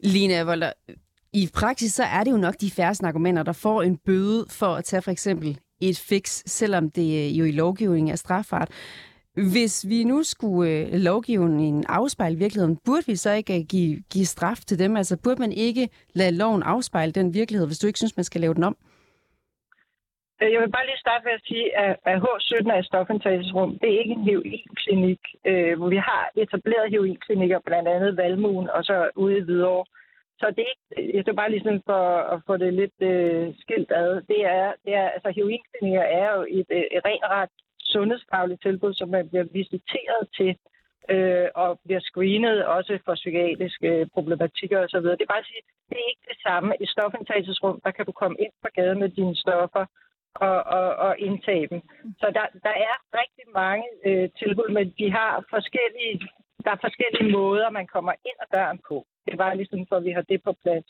Lina 0.00 0.42
Volder, 0.42 0.72
i 1.32 1.48
praksis 1.54 1.92
så 1.92 2.04
er 2.04 2.24
det 2.24 2.30
jo 2.30 2.36
nok 2.36 2.54
de 2.60 2.70
færreste 2.70 3.06
argumenter, 3.06 3.42
der 3.42 3.52
får 3.52 3.82
en 3.82 3.96
bøde 3.96 4.46
for 4.48 4.74
at 4.74 4.84
tage 4.84 5.02
for 5.02 5.10
eksempel 5.10 5.58
et 5.80 5.98
fix, 5.98 6.42
selvom 6.46 6.90
det 6.90 7.26
øh, 7.26 7.38
jo 7.38 7.44
i 7.44 7.50
lovgivningen 7.50 8.12
er 8.12 8.16
straffart. 8.16 8.68
Hvis 9.34 9.88
vi 9.88 10.04
nu 10.04 10.22
skulle 10.22 10.70
øh, 10.70 10.92
lovgivningen 10.92 11.84
afspejle 11.88 12.36
virkeligheden, 12.36 12.78
burde 12.84 13.06
vi 13.06 13.16
så 13.16 13.30
ikke 13.30 13.58
øh, 13.58 13.64
give, 13.66 14.02
give 14.10 14.26
straf 14.26 14.60
til 14.66 14.78
dem? 14.78 14.96
Altså 14.96 15.16
burde 15.16 15.40
man 15.40 15.52
ikke 15.52 15.88
lade 16.14 16.30
loven 16.30 16.62
afspejle 16.62 17.12
den 17.12 17.34
virkelighed, 17.34 17.66
hvis 17.66 17.78
du 17.78 17.86
ikke 17.86 17.98
synes, 17.98 18.16
man 18.16 18.24
skal 18.24 18.40
lave 18.40 18.54
den 18.54 18.64
om? 18.64 18.76
Øh, 20.40 20.52
jeg 20.52 20.60
vil 20.60 20.74
bare 20.76 20.86
lige 20.86 21.04
starte 21.04 21.24
med 21.24 21.32
at 21.32 21.46
sige, 21.48 21.66
at 21.78 22.18
H17 22.24 22.70
er 22.74 22.78
et 22.78 22.90
stofindtagelsesrum. 22.90 23.78
Det 23.78 23.88
er 23.88 23.98
ikke 23.98 24.16
en 24.18 24.28
heroinklinik, 24.30 25.22
øh, 25.50 25.78
hvor 25.78 25.88
vi 25.88 25.96
har 25.96 26.30
etableret 26.36 26.90
heroinklinikker, 26.90 27.58
blandt 27.66 27.88
andet 27.88 28.16
Valmuen 28.16 28.70
og 28.70 28.84
så 28.84 29.10
ude 29.16 29.38
i 29.38 29.40
Hvidovre. 29.40 29.84
Så 30.40 30.46
det 30.56 30.62
er 30.64 30.72
ikke, 30.74 31.16
jeg 31.16 31.22
skal 31.22 31.36
bare 31.36 31.50
lige 31.50 31.64
sådan 31.64 31.86
for 31.86 32.02
at 32.34 32.40
få 32.46 32.56
det 32.56 32.74
lidt 32.74 32.98
øh, 33.00 33.54
skilt 33.62 33.92
ad. 34.02 34.10
Det 34.32 34.40
er, 34.44 34.72
det 34.84 34.94
er, 34.94 35.08
altså 35.08 35.30
heroinklinikker 35.36 36.02
er 36.02 36.28
jo 36.36 36.42
et, 36.48 36.68
øh, 36.70 36.84
et 36.96 37.04
rent 37.04 37.24
ret 37.24 37.54
sundhedsfagligt 37.94 38.62
tilbud, 38.62 38.94
som 38.94 39.08
man 39.08 39.28
bliver 39.28 39.46
visiteret 39.52 40.22
til 40.38 40.56
øh, 41.14 41.48
og 41.54 41.80
bliver 41.84 42.00
screenet 42.00 42.66
også 42.66 42.98
for 43.04 43.14
psykiatriske 43.14 44.08
problematikker 44.14 44.78
osv. 44.84 45.06
Det 45.18 45.26
er 45.26 45.34
bare 45.34 45.44
at 45.44 45.50
sige, 45.52 45.62
det 45.90 45.98
er 45.98 46.10
ikke 46.12 46.26
det 46.32 46.38
samme. 46.46 46.70
I 46.80 46.86
stofindtagelsesrum, 46.86 47.80
der 47.84 47.90
kan 47.90 48.06
du 48.06 48.12
komme 48.12 48.36
ind 48.44 48.52
på 48.62 48.68
gaden 48.74 48.98
med 48.98 49.08
dine 49.08 49.36
stoffer, 49.36 49.84
og, 50.34 50.56
og, 50.78 50.88
og 51.06 51.18
indtage 51.18 51.66
dem. 51.72 51.80
Så 52.20 52.26
der, 52.36 52.46
der 52.66 52.74
er 52.88 52.94
rigtig 53.20 53.46
mange 53.62 53.86
øh, 54.06 54.28
tilbud, 54.40 54.68
men 54.76 54.86
de 54.98 55.06
har 55.18 55.44
forskellige, 55.50 56.14
der 56.64 56.70
er 56.70 56.80
forskellige 56.86 57.32
måder, 57.38 57.70
man 57.70 57.86
kommer 57.86 58.12
ind 58.28 58.38
ad 58.44 58.48
døren 58.56 58.80
på. 58.88 59.06
Det 59.26 59.38
var 59.38 59.54
ligesom, 59.54 59.86
for 59.88 59.96
at 59.96 60.04
vi 60.04 60.10
har 60.10 60.22
det 60.22 60.42
på 60.42 60.52
plads. 60.62 60.86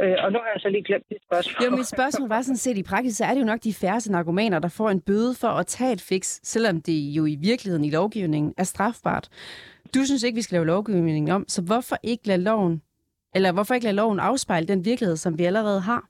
Øh, 0.00 0.16
og 0.24 0.32
nu 0.32 0.38
har 0.38 0.50
jeg 0.54 0.60
så 0.60 0.68
lige 0.68 0.84
glemt 0.84 1.08
dit 1.10 1.22
spørgsmål. 1.26 1.64
Jo, 1.64 1.76
mit 1.76 1.86
spørgsmål 1.86 2.28
var 2.28 2.42
sådan 2.42 2.56
set, 2.56 2.78
i 2.78 2.82
praksis 2.82 3.16
så 3.16 3.24
er 3.24 3.34
det 3.34 3.40
jo 3.40 3.46
nok 3.52 3.60
de 3.64 3.74
færreste 3.74 4.12
narkomaner, 4.12 4.58
der 4.58 4.68
får 4.68 4.90
en 4.90 5.00
bøde 5.00 5.34
for 5.40 5.48
at 5.48 5.66
tage 5.66 5.92
et 5.92 6.00
fix, 6.00 6.40
selvom 6.42 6.80
det 6.80 6.92
jo 6.92 7.26
i 7.26 7.36
virkeligheden 7.40 7.84
i 7.84 7.90
lovgivningen 7.90 8.54
er 8.58 8.64
strafbart. 8.64 9.28
Du 9.94 10.04
synes 10.04 10.22
ikke, 10.22 10.36
vi 10.36 10.42
skal 10.42 10.56
lave 10.56 10.66
lovgivningen 10.66 11.30
om, 11.30 11.44
så 11.48 11.62
hvorfor 11.62 11.96
ikke 12.02 12.26
lade 12.26 12.42
loven, 12.42 12.82
eller 13.34 13.52
hvorfor 13.52 13.74
ikke 13.74 13.84
lade 13.84 13.96
loven 13.96 14.20
afspejle 14.20 14.66
den 14.68 14.84
virkelighed, 14.84 15.16
som 15.16 15.38
vi 15.38 15.44
allerede 15.44 15.80
har? 15.80 16.08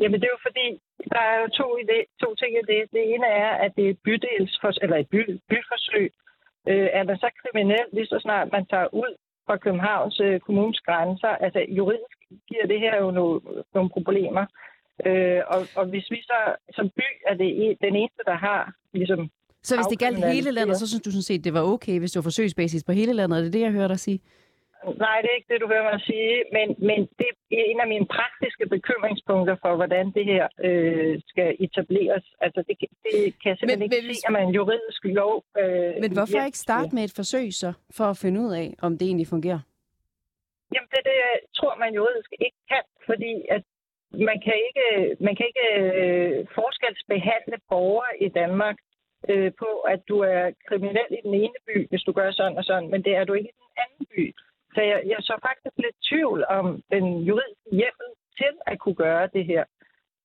Jamen 0.00 0.18
det 0.20 0.26
er 0.26 0.36
jo 0.36 0.46
fordi, 0.48 0.66
der 1.14 1.22
er 1.30 1.36
jo 1.42 1.46
to, 1.60 1.66
idé, 1.82 1.98
to 2.22 2.28
ting 2.40 2.52
i 2.60 2.64
det. 2.72 2.82
Det 2.94 3.02
ene 3.14 3.28
er, 3.46 3.52
at 3.64 3.70
det 3.76 3.84
er 3.86 3.90
et 3.94 4.02
bydels, 4.04 4.54
eller 4.82 4.96
et 4.96 5.08
by, 5.14 5.22
byforsøg. 5.50 6.06
Øh, 6.70 6.88
er 6.98 7.04
man 7.08 7.16
så 7.18 7.28
kriminel, 7.40 7.86
lige 7.92 8.10
så 8.12 8.18
snart 8.22 8.52
man 8.52 8.66
tager 8.72 8.88
ud 9.02 9.12
fra 9.46 9.56
Københavns 9.56 10.20
øh, 10.20 10.40
kommunes 10.40 10.80
grænser? 10.80 11.32
Altså 11.44 11.60
juridisk 11.78 12.18
giver 12.48 12.66
det 12.72 12.80
her 12.80 12.94
jo 13.02 13.10
nogle, 13.10 13.40
nogle 13.74 13.90
problemer. 13.96 14.44
Øh, 15.06 15.40
og, 15.54 15.60
og 15.78 15.84
hvis 15.92 16.06
vi 16.10 16.20
så 16.22 16.40
som 16.76 16.86
by 16.98 17.08
er 17.30 17.34
det 17.34 17.76
den 17.80 17.94
eneste, 17.96 18.22
der 18.30 18.36
har 18.46 18.72
ligesom 18.92 19.30
så 19.62 19.76
hvis 19.76 19.86
det 19.86 19.98
galt 19.98 20.32
hele 20.32 20.50
landet, 20.50 20.76
så 20.76 20.88
synes 20.88 21.02
du 21.02 21.10
sådan 21.10 21.22
set, 21.22 21.44
det 21.44 21.54
var 21.54 21.62
okay, 21.62 21.98
hvis 21.98 22.12
det 22.12 22.18
var 22.18 22.22
forsøgsbasis 22.30 22.84
på 22.84 22.92
hele 22.92 23.12
landet? 23.12 23.38
Er 23.38 23.42
det 23.42 23.52
det, 23.52 23.60
jeg 23.60 23.70
hører 23.70 23.88
dig 23.88 24.00
sige? 24.00 24.20
Nej, 24.84 25.16
det 25.22 25.28
er 25.30 25.36
ikke 25.38 25.52
det, 25.52 25.60
du 25.60 25.68
hører 25.72 25.86
mig 25.90 26.00
sige, 26.10 26.34
men, 26.56 26.66
men 26.88 26.98
det 27.18 27.26
er 27.60 27.64
en 27.72 27.80
af 27.84 27.88
mine 27.94 28.06
praktiske 28.16 28.64
bekymringspunkter 28.76 29.56
for, 29.62 29.72
hvordan 29.76 30.04
det 30.16 30.24
her 30.32 30.44
øh, 30.66 31.20
skal 31.30 31.56
etableres. 31.64 32.24
Altså, 32.40 32.60
det, 32.68 32.74
det 33.06 33.16
kan 33.40 33.48
jeg 33.50 33.56
simpelthen 33.58 33.78
men, 33.78 33.92
ikke 33.92 34.06
men, 34.06 34.14
se, 34.14 34.26
at 34.28 34.32
man 34.32 34.48
juridisk 34.58 35.02
lov... 35.04 35.34
Øh, 35.62 35.94
men 36.04 36.12
hvorfor 36.16 36.40
ikke 36.50 36.64
starte 36.68 36.94
med 36.94 37.02
et 37.04 37.14
forsøg 37.20 37.46
så, 37.62 37.72
for 37.96 38.06
at 38.12 38.16
finde 38.22 38.38
ud 38.44 38.52
af, 38.62 38.68
om 38.86 38.92
det 38.98 39.06
egentlig 39.06 39.30
fungerer? 39.34 39.62
Jamen, 40.74 40.88
det, 40.94 41.00
det 41.10 41.18
tror 41.58 41.74
man 41.82 41.94
juridisk 41.98 42.30
ikke 42.46 42.60
kan, 42.72 42.84
fordi 43.08 43.34
at 43.56 43.62
man 44.30 44.38
kan 44.46 44.56
ikke, 44.68 44.86
man 45.26 45.34
kan 45.36 45.46
ikke 45.50 45.66
øh, 45.80 46.46
forskelsbehandle 46.58 47.58
borgere 47.68 48.12
i 48.26 48.28
Danmark 48.28 48.76
øh, 49.28 49.52
på, 49.62 49.70
at 49.92 50.00
du 50.08 50.16
er 50.20 50.42
kriminel 50.68 51.10
i 51.18 51.20
den 51.26 51.34
ene 51.34 51.58
by, 51.66 51.88
hvis 51.90 52.02
du 52.02 52.12
gør 52.12 52.30
sådan 52.30 52.58
og 52.58 52.64
sådan, 52.64 52.90
men 52.90 53.02
det 53.04 53.12
er 53.14 53.24
du 53.24 53.32
ikke 53.32 53.48
i 53.48 53.58
den 53.60 53.72
anden 53.82 54.06
by. 54.14 54.24
Så 54.74 54.80
jeg, 54.90 55.02
jeg 55.06 55.16
så 55.20 55.34
faktisk 55.48 55.76
lidt 55.76 55.96
tvivl 56.10 56.44
om 56.48 56.82
den 56.90 57.06
juridiske 57.28 57.70
hjemmel 57.80 58.08
til 58.38 58.54
at 58.66 58.78
kunne 58.78 58.94
gøre 58.94 59.26
det 59.36 59.44
her. 59.46 59.64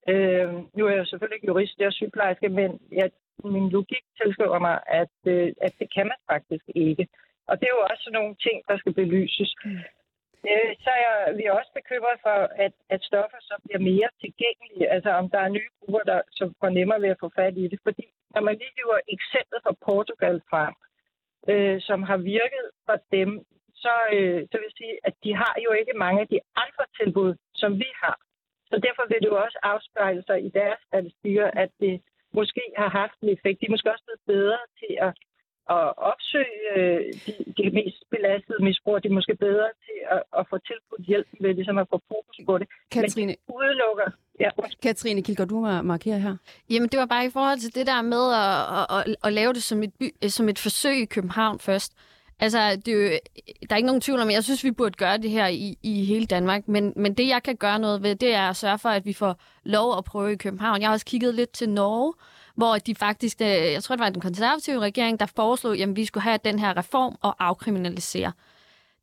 Øh, 0.10 0.54
nu 0.78 0.82
er 0.88 0.96
jeg 0.96 1.08
selvfølgelig 1.08 1.36
ikke 1.36 1.48
jurist, 1.48 1.80
jeg 1.80 1.86
er 1.86 2.00
sygeplejerske, 2.00 2.50
men 2.50 2.80
jeg, 2.92 3.12
min 3.44 3.70
logik 3.70 4.06
tilskriver 4.22 4.60
mig, 4.60 4.78
at, 4.88 5.16
øh, 5.26 5.54
at 5.62 5.74
det 5.80 5.88
kan 5.96 6.06
man 6.12 6.20
faktisk 6.32 6.66
ikke. 6.76 7.08
Og 7.48 7.60
det 7.60 7.66
er 7.68 7.76
jo 7.78 7.88
også 7.92 8.10
nogle 8.14 8.36
ting, 8.46 8.58
der 8.70 8.78
skal 8.78 8.94
belyses. 8.94 9.52
Øh, 10.50 10.72
så 10.86 10.92
er 11.08 11.34
vi 11.40 11.46
også 11.58 11.72
bekymret 11.80 12.18
for, 12.26 12.40
at, 12.66 12.74
at 12.90 13.04
stoffer 13.04 13.40
så 13.42 13.56
bliver 13.64 13.82
mere 13.92 14.10
tilgængelige. 14.24 14.90
Altså 14.96 15.10
om 15.10 15.30
der 15.30 15.40
er 15.40 15.56
nye 15.58 15.70
grupper, 15.80 16.04
der, 16.12 16.22
som 16.32 16.48
får 16.60 16.70
nemmere 16.70 17.02
ved 17.02 17.10
at 17.10 17.22
få 17.24 17.30
fat 17.36 17.58
i 17.58 17.68
det. 17.68 17.80
Fordi 17.84 18.06
når 18.34 18.42
man 18.42 18.56
lige 18.62 18.78
giver 18.80 19.00
eksemplet 19.16 19.60
fra 19.64 19.76
Portugal 19.88 20.42
frem, 20.50 20.74
øh, 21.52 21.82
som 21.82 22.04
har 22.04 22.18
virket 22.18 22.66
for 22.86 22.98
dem, 23.12 23.30
så, 23.86 23.96
øh, 24.16 24.40
så 24.50 24.54
vil 24.58 24.70
jeg 24.70 24.80
sige, 24.82 24.96
at 25.08 25.14
de 25.24 25.32
har 25.42 25.54
jo 25.66 25.72
ikke 25.80 25.94
mange 26.06 26.20
af 26.24 26.28
de 26.34 26.40
andre 26.64 26.86
tilbud, 27.00 27.32
som 27.62 27.72
vi 27.84 27.90
har. 28.04 28.18
Så 28.72 28.76
derfor 28.86 29.04
vil 29.10 29.22
det 29.22 29.30
jo 29.34 29.38
også 29.46 29.60
afspejle 29.74 30.24
sig 30.30 30.38
i 30.48 30.50
deres 30.60 30.80
statistikker, 30.88 31.48
at 31.64 31.72
det 31.84 31.96
måske 32.40 32.64
har 32.82 32.90
haft 33.02 33.18
en 33.22 33.30
effekt. 33.36 33.60
De 33.60 33.66
er 33.66 33.76
måske 33.76 33.94
også 33.94 34.06
blevet 34.08 34.26
bedre 34.34 34.62
til 34.82 34.94
at 35.08 35.12
at 35.70 35.88
opsøge 36.12 36.62
øh, 36.76 37.00
de, 37.26 37.34
de 37.58 37.70
mest 37.80 38.04
belastede 38.12 38.64
misbrugere. 38.64 39.02
De 39.04 39.08
er 39.08 39.18
måske 39.20 39.36
bedre 39.36 39.70
til 39.86 39.98
at, 40.16 40.24
at 40.40 40.44
få 40.50 40.58
tilbudt 40.58 41.04
hjælp 41.08 41.28
ved 41.42 41.54
ligesom 41.54 41.78
at 41.78 41.88
få 41.90 42.02
fokus 42.08 42.38
på 42.46 42.58
det. 42.58 42.68
Katrine, 42.92 43.28
Men 43.28 43.36
det 43.48 43.54
udelukker... 43.60 44.08
Ja, 44.40 44.50
Katrine 44.84 45.24
Kilgaard, 45.24 45.50
du 45.50 45.60
markere 45.84 46.20
her. 46.20 46.36
Jamen, 46.70 46.90
det 46.90 47.00
var 47.00 47.06
bare 47.06 47.26
i 47.26 47.30
forhold 47.30 47.60
til 47.60 47.76
det 47.76 47.88
der 47.88 48.02
med 48.02 48.24
at, 48.44 48.52
at, 48.78 48.86
at, 48.98 49.16
at 49.28 49.34
lave 49.34 49.54
det 49.54 49.64
som 49.64 49.84
et, 49.84 49.94
by, 50.00 50.28
som 50.28 50.50
et 50.50 50.60
forsøg 50.60 50.98
i 51.02 51.06
København 51.06 51.60
først. 51.60 51.92
Altså, 52.40 52.76
det 52.76 52.88
er 52.88 52.94
jo, 52.94 53.20
der 53.70 53.76
er 53.76 53.76
ikke 53.76 53.86
nogen 53.88 54.02
tvivl 54.02 54.20
om, 54.20 54.32
jeg 54.32 54.44
synes, 54.44 54.64
vi 54.64 54.72
burde 54.72 54.96
gøre 54.98 55.18
det 55.18 55.32
her 55.32 55.48
i, 55.48 55.78
i 55.84 56.06
hele 56.06 56.26
Danmark. 56.26 56.68
Men, 56.68 56.94
men 56.96 57.14
det, 57.14 57.28
jeg 57.28 57.44
kan 57.44 57.56
gøre 57.56 57.80
noget 57.80 58.04
ved, 58.04 58.16
det 58.16 58.34
er 58.34 58.50
at 58.50 58.56
sørge 58.56 58.80
for, 58.80 58.90
at 58.90 59.06
vi 59.06 59.14
får 59.14 59.40
lov 59.64 59.98
at 59.98 60.04
prøve 60.04 60.34
i 60.34 60.36
København. 60.36 60.82
Jeg 60.82 60.90
har 60.90 60.94
også 60.94 61.06
kigget 61.06 61.36
lidt 61.36 61.52
til 61.52 61.70
Norge, 61.70 62.14
hvor 62.56 62.78
de 62.78 62.96
faktisk, 62.96 63.42
øh, 63.42 63.48
jeg 63.48 63.84
tror 63.84 63.96
det 63.96 64.04
var 64.04 64.10
den 64.10 64.22
konservative 64.22 64.80
regering, 64.80 65.20
der 65.20 65.26
foreslog, 65.26 65.78
at 65.80 65.96
vi 65.96 66.06
skulle 66.06 66.24
have 66.24 66.40
den 66.46 66.60
her 66.60 66.78
reform 66.78 67.18
og 67.22 67.36
afkriminalisere. 67.40 68.32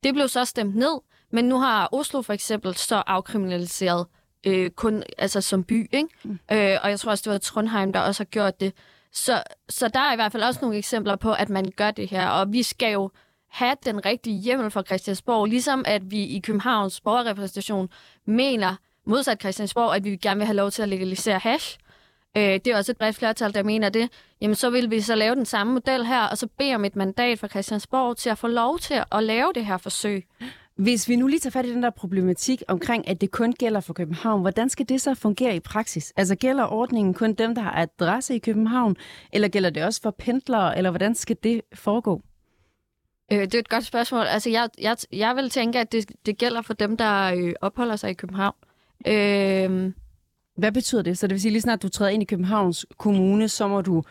Det 0.02 0.14
blev 0.14 0.28
så 0.28 0.44
stemt 0.44 0.76
ned, 0.76 1.00
men 1.30 1.44
nu 1.44 1.58
har 1.58 1.88
Oslo 1.92 2.22
for 2.22 2.32
eksempel 2.32 2.74
så 2.74 3.02
afkriminaliseret 3.06 4.06
øh, 4.46 4.70
kun 4.70 5.02
altså 5.18 5.40
som 5.40 5.64
by, 5.64 5.88
ikke? 5.92 6.08
Mm. 6.24 6.38
Øh, 6.52 6.78
og 6.82 6.90
jeg 6.90 7.00
tror 7.00 7.10
også, 7.10 7.22
det 7.24 7.32
var 7.32 7.38
Trondheim, 7.38 7.92
der 7.92 8.00
også 8.00 8.20
har 8.20 8.24
gjort 8.24 8.60
det. 8.60 8.72
Så, 9.12 9.42
så 9.68 9.88
der 9.88 10.00
er 10.00 10.12
i 10.12 10.16
hvert 10.16 10.32
fald 10.32 10.42
også 10.42 10.60
nogle 10.62 10.76
eksempler 10.76 11.16
på, 11.16 11.32
at 11.32 11.48
man 11.48 11.72
gør 11.76 11.90
det 11.90 12.08
her, 12.08 12.28
og 12.28 12.52
vi 12.52 12.62
skal 12.62 12.92
jo 12.92 13.10
have 13.52 13.76
den 13.84 14.06
rigtige 14.06 14.38
hjemmel 14.38 14.70
for 14.70 14.82
Christiansborg, 14.82 15.46
ligesom 15.46 15.84
at 15.86 16.10
vi 16.10 16.22
i 16.22 16.40
Københavns 16.40 17.00
borgerrepræsentation 17.00 17.88
mener, 18.26 18.76
modsat 19.06 19.40
Christiansborg, 19.40 19.94
at 19.94 20.04
vi 20.04 20.16
gerne 20.16 20.38
vil 20.38 20.46
have 20.46 20.56
lov 20.56 20.70
til 20.70 20.82
at 20.82 20.88
legalisere 20.88 21.38
hash 21.38 21.78
øh, 22.36 22.42
det 22.42 22.66
er 22.66 22.76
også 22.76 22.92
et 22.92 22.98
bredt 22.98 23.16
flertal, 23.16 23.54
der 23.54 23.62
mener 23.62 23.88
det, 23.88 24.08
jamen 24.40 24.54
så 24.54 24.70
vil 24.70 24.90
vi 24.90 25.00
så 25.00 25.14
lave 25.14 25.34
den 25.34 25.44
samme 25.44 25.72
model 25.72 26.06
her, 26.06 26.22
og 26.22 26.38
så 26.38 26.46
bede 26.58 26.74
om 26.74 26.84
et 26.84 26.96
mandat 26.96 27.38
fra 27.38 27.48
Christiansborg 27.48 28.16
til 28.16 28.30
at 28.30 28.38
få 28.38 28.46
lov 28.46 28.78
til 28.78 29.02
at 29.12 29.24
lave 29.24 29.52
det 29.54 29.66
her 29.66 29.76
forsøg. 29.76 30.26
Hvis 30.76 31.08
vi 31.08 31.16
nu 31.16 31.26
lige 31.26 31.40
tager 31.40 31.50
fat 31.50 31.66
i 31.66 31.72
den 31.72 31.82
der 31.82 31.90
problematik 31.90 32.62
omkring, 32.68 33.08
at 33.08 33.20
det 33.20 33.30
kun 33.30 33.52
gælder 33.52 33.80
for 33.80 33.92
København, 33.92 34.40
hvordan 34.40 34.68
skal 34.68 34.88
det 34.88 35.00
så 35.00 35.14
fungere 35.14 35.56
i 35.56 35.60
praksis? 35.60 36.12
Altså 36.16 36.34
gælder 36.36 36.72
ordningen 36.72 37.14
kun 37.14 37.34
dem, 37.34 37.54
der 37.54 37.62
har 37.62 37.82
adresse 37.82 38.34
i 38.34 38.38
København, 38.38 38.96
eller 39.32 39.48
gælder 39.48 39.70
det 39.70 39.84
også 39.84 40.02
for 40.02 40.10
pendlere, 40.10 40.76
eller 40.76 40.90
hvordan 40.90 41.14
skal 41.14 41.36
det 41.42 41.60
foregå? 41.74 42.22
Øh, 43.32 43.40
det 43.40 43.54
er 43.54 43.58
et 43.58 43.68
godt 43.68 43.84
spørgsmål. 43.84 44.26
Altså 44.26 44.50
jeg, 44.50 44.68
jeg, 44.78 44.96
jeg 45.12 45.36
vil 45.36 45.50
tænke, 45.50 45.78
at 45.78 45.92
det, 45.92 46.12
det 46.26 46.38
gælder 46.38 46.62
for 46.62 46.74
dem, 46.74 46.96
der 46.96 47.34
øh, 47.36 47.52
opholder 47.60 47.96
sig 47.96 48.10
i 48.10 48.14
København. 48.14 48.54
Øh, 49.06 49.92
hvad 50.56 50.72
betyder 50.72 51.02
det? 51.02 51.18
Så 51.18 51.26
det 51.26 51.34
vil 51.34 51.40
sige, 51.40 51.52
lige 51.52 51.62
snart 51.62 51.82
du 51.82 51.88
træder 51.88 52.10
ind 52.10 52.22
i 52.22 52.26
Københavns 52.26 52.86
Kommune, 52.98 53.48
så 53.48 53.68
må 53.68 53.80
du 53.80 54.02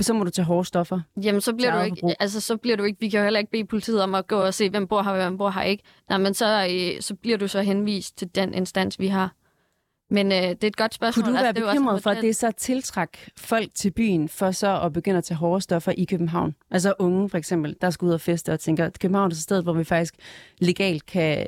så 0.00 0.14
må 0.14 0.24
du 0.24 0.30
tage 0.30 0.46
hårde 0.46 0.64
stoffer. 0.64 1.00
Jamen, 1.22 1.40
så 1.40 1.54
bliver, 1.54 1.78
du 1.78 1.84
ikke, 1.84 2.16
altså, 2.20 2.40
så 2.40 2.56
bliver 2.56 2.76
du 2.76 2.84
ikke, 2.84 3.00
vi 3.00 3.08
kan 3.08 3.18
jo 3.18 3.24
heller 3.24 3.40
ikke 3.40 3.50
bede 3.50 3.64
politiet 3.64 4.02
om 4.02 4.14
at 4.14 4.26
gå 4.26 4.36
og 4.36 4.54
se, 4.54 4.70
hvem 4.70 4.86
bor 4.86 5.02
her, 5.02 5.14
hvem 5.14 5.38
bor 5.38 5.50
her 5.50 5.62
ikke. 5.62 5.82
Nej, 6.08 6.18
men 6.18 6.34
så, 6.34 6.68
øh, 6.70 7.02
så 7.02 7.14
bliver 7.14 7.38
du 7.38 7.48
så 7.48 7.62
henvist 7.62 8.18
til 8.18 8.28
den 8.34 8.54
instans, 8.54 9.00
vi 9.00 9.06
har. 9.06 9.34
Men 10.10 10.32
øh, 10.32 10.38
det 10.38 10.64
er 10.64 10.68
et 10.68 10.76
godt 10.76 10.94
spørgsmål. 10.94 11.24
Kunne 11.24 11.32
du 11.32 11.38
altså, 11.38 11.62
være 11.62 11.72
bekymret 11.72 12.02
for, 12.02 12.10
at 12.10 12.22
det 12.22 12.36
så 12.36 12.50
tiltræk 12.50 13.30
folk 13.36 13.68
til 13.74 13.90
byen, 13.90 14.28
for 14.28 14.50
så 14.50 14.80
at 14.80 14.92
begynde 14.92 15.18
at 15.18 15.24
tage 15.24 15.38
hårde 15.38 15.60
stoffer 15.60 15.92
i 15.96 16.04
København? 16.04 16.54
Altså 16.70 16.94
unge 16.98 17.28
for 17.28 17.38
eksempel, 17.38 17.76
der 17.80 17.90
skal 17.90 18.06
ud 18.06 18.12
og 18.12 18.20
feste 18.20 18.52
og 18.52 18.60
tænker, 18.60 18.86
at 18.86 18.98
København 18.98 19.30
er 19.30 19.34
et 19.34 19.38
sted, 19.38 19.62
hvor 19.62 19.72
vi 19.72 19.84
faktisk 19.84 20.14
legalt 20.58 21.06
kan, 21.06 21.46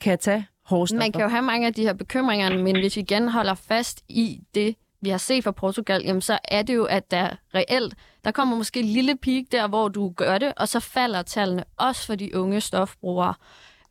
kan 0.00 0.18
tage 0.18 0.46
hårde 0.64 0.96
Man 0.96 1.12
kan 1.12 1.22
jo 1.22 1.28
have 1.28 1.42
mange 1.42 1.66
af 1.66 1.74
de 1.74 1.82
her 1.82 1.92
bekymringer, 1.92 2.58
men 2.58 2.76
hvis 2.76 2.96
vi 2.96 3.00
igen 3.00 3.28
holder 3.28 3.54
fast 3.54 4.02
i 4.08 4.40
det, 4.54 4.76
vi 5.00 5.10
har 5.10 5.18
set 5.18 5.44
fra 5.44 5.50
Portugal, 5.50 6.02
jamen 6.04 6.22
så 6.22 6.38
er 6.44 6.62
det 6.62 6.74
jo, 6.74 6.84
at 6.84 7.10
der 7.10 7.28
reelt, 7.54 7.94
der 8.24 8.30
kommer 8.30 8.56
måske 8.56 8.80
en 8.80 8.86
lille 8.86 9.16
peak 9.16 9.44
der, 9.52 9.68
hvor 9.68 9.88
du 9.88 10.12
gør 10.16 10.38
det, 10.38 10.52
og 10.56 10.68
så 10.68 10.80
falder 10.80 11.22
tallene 11.22 11.64
også 11.76 12.06
for 12.06 12.14
de 12.14 12.36
unge 12.36 12.60
stofbrugere. 12.60 13.34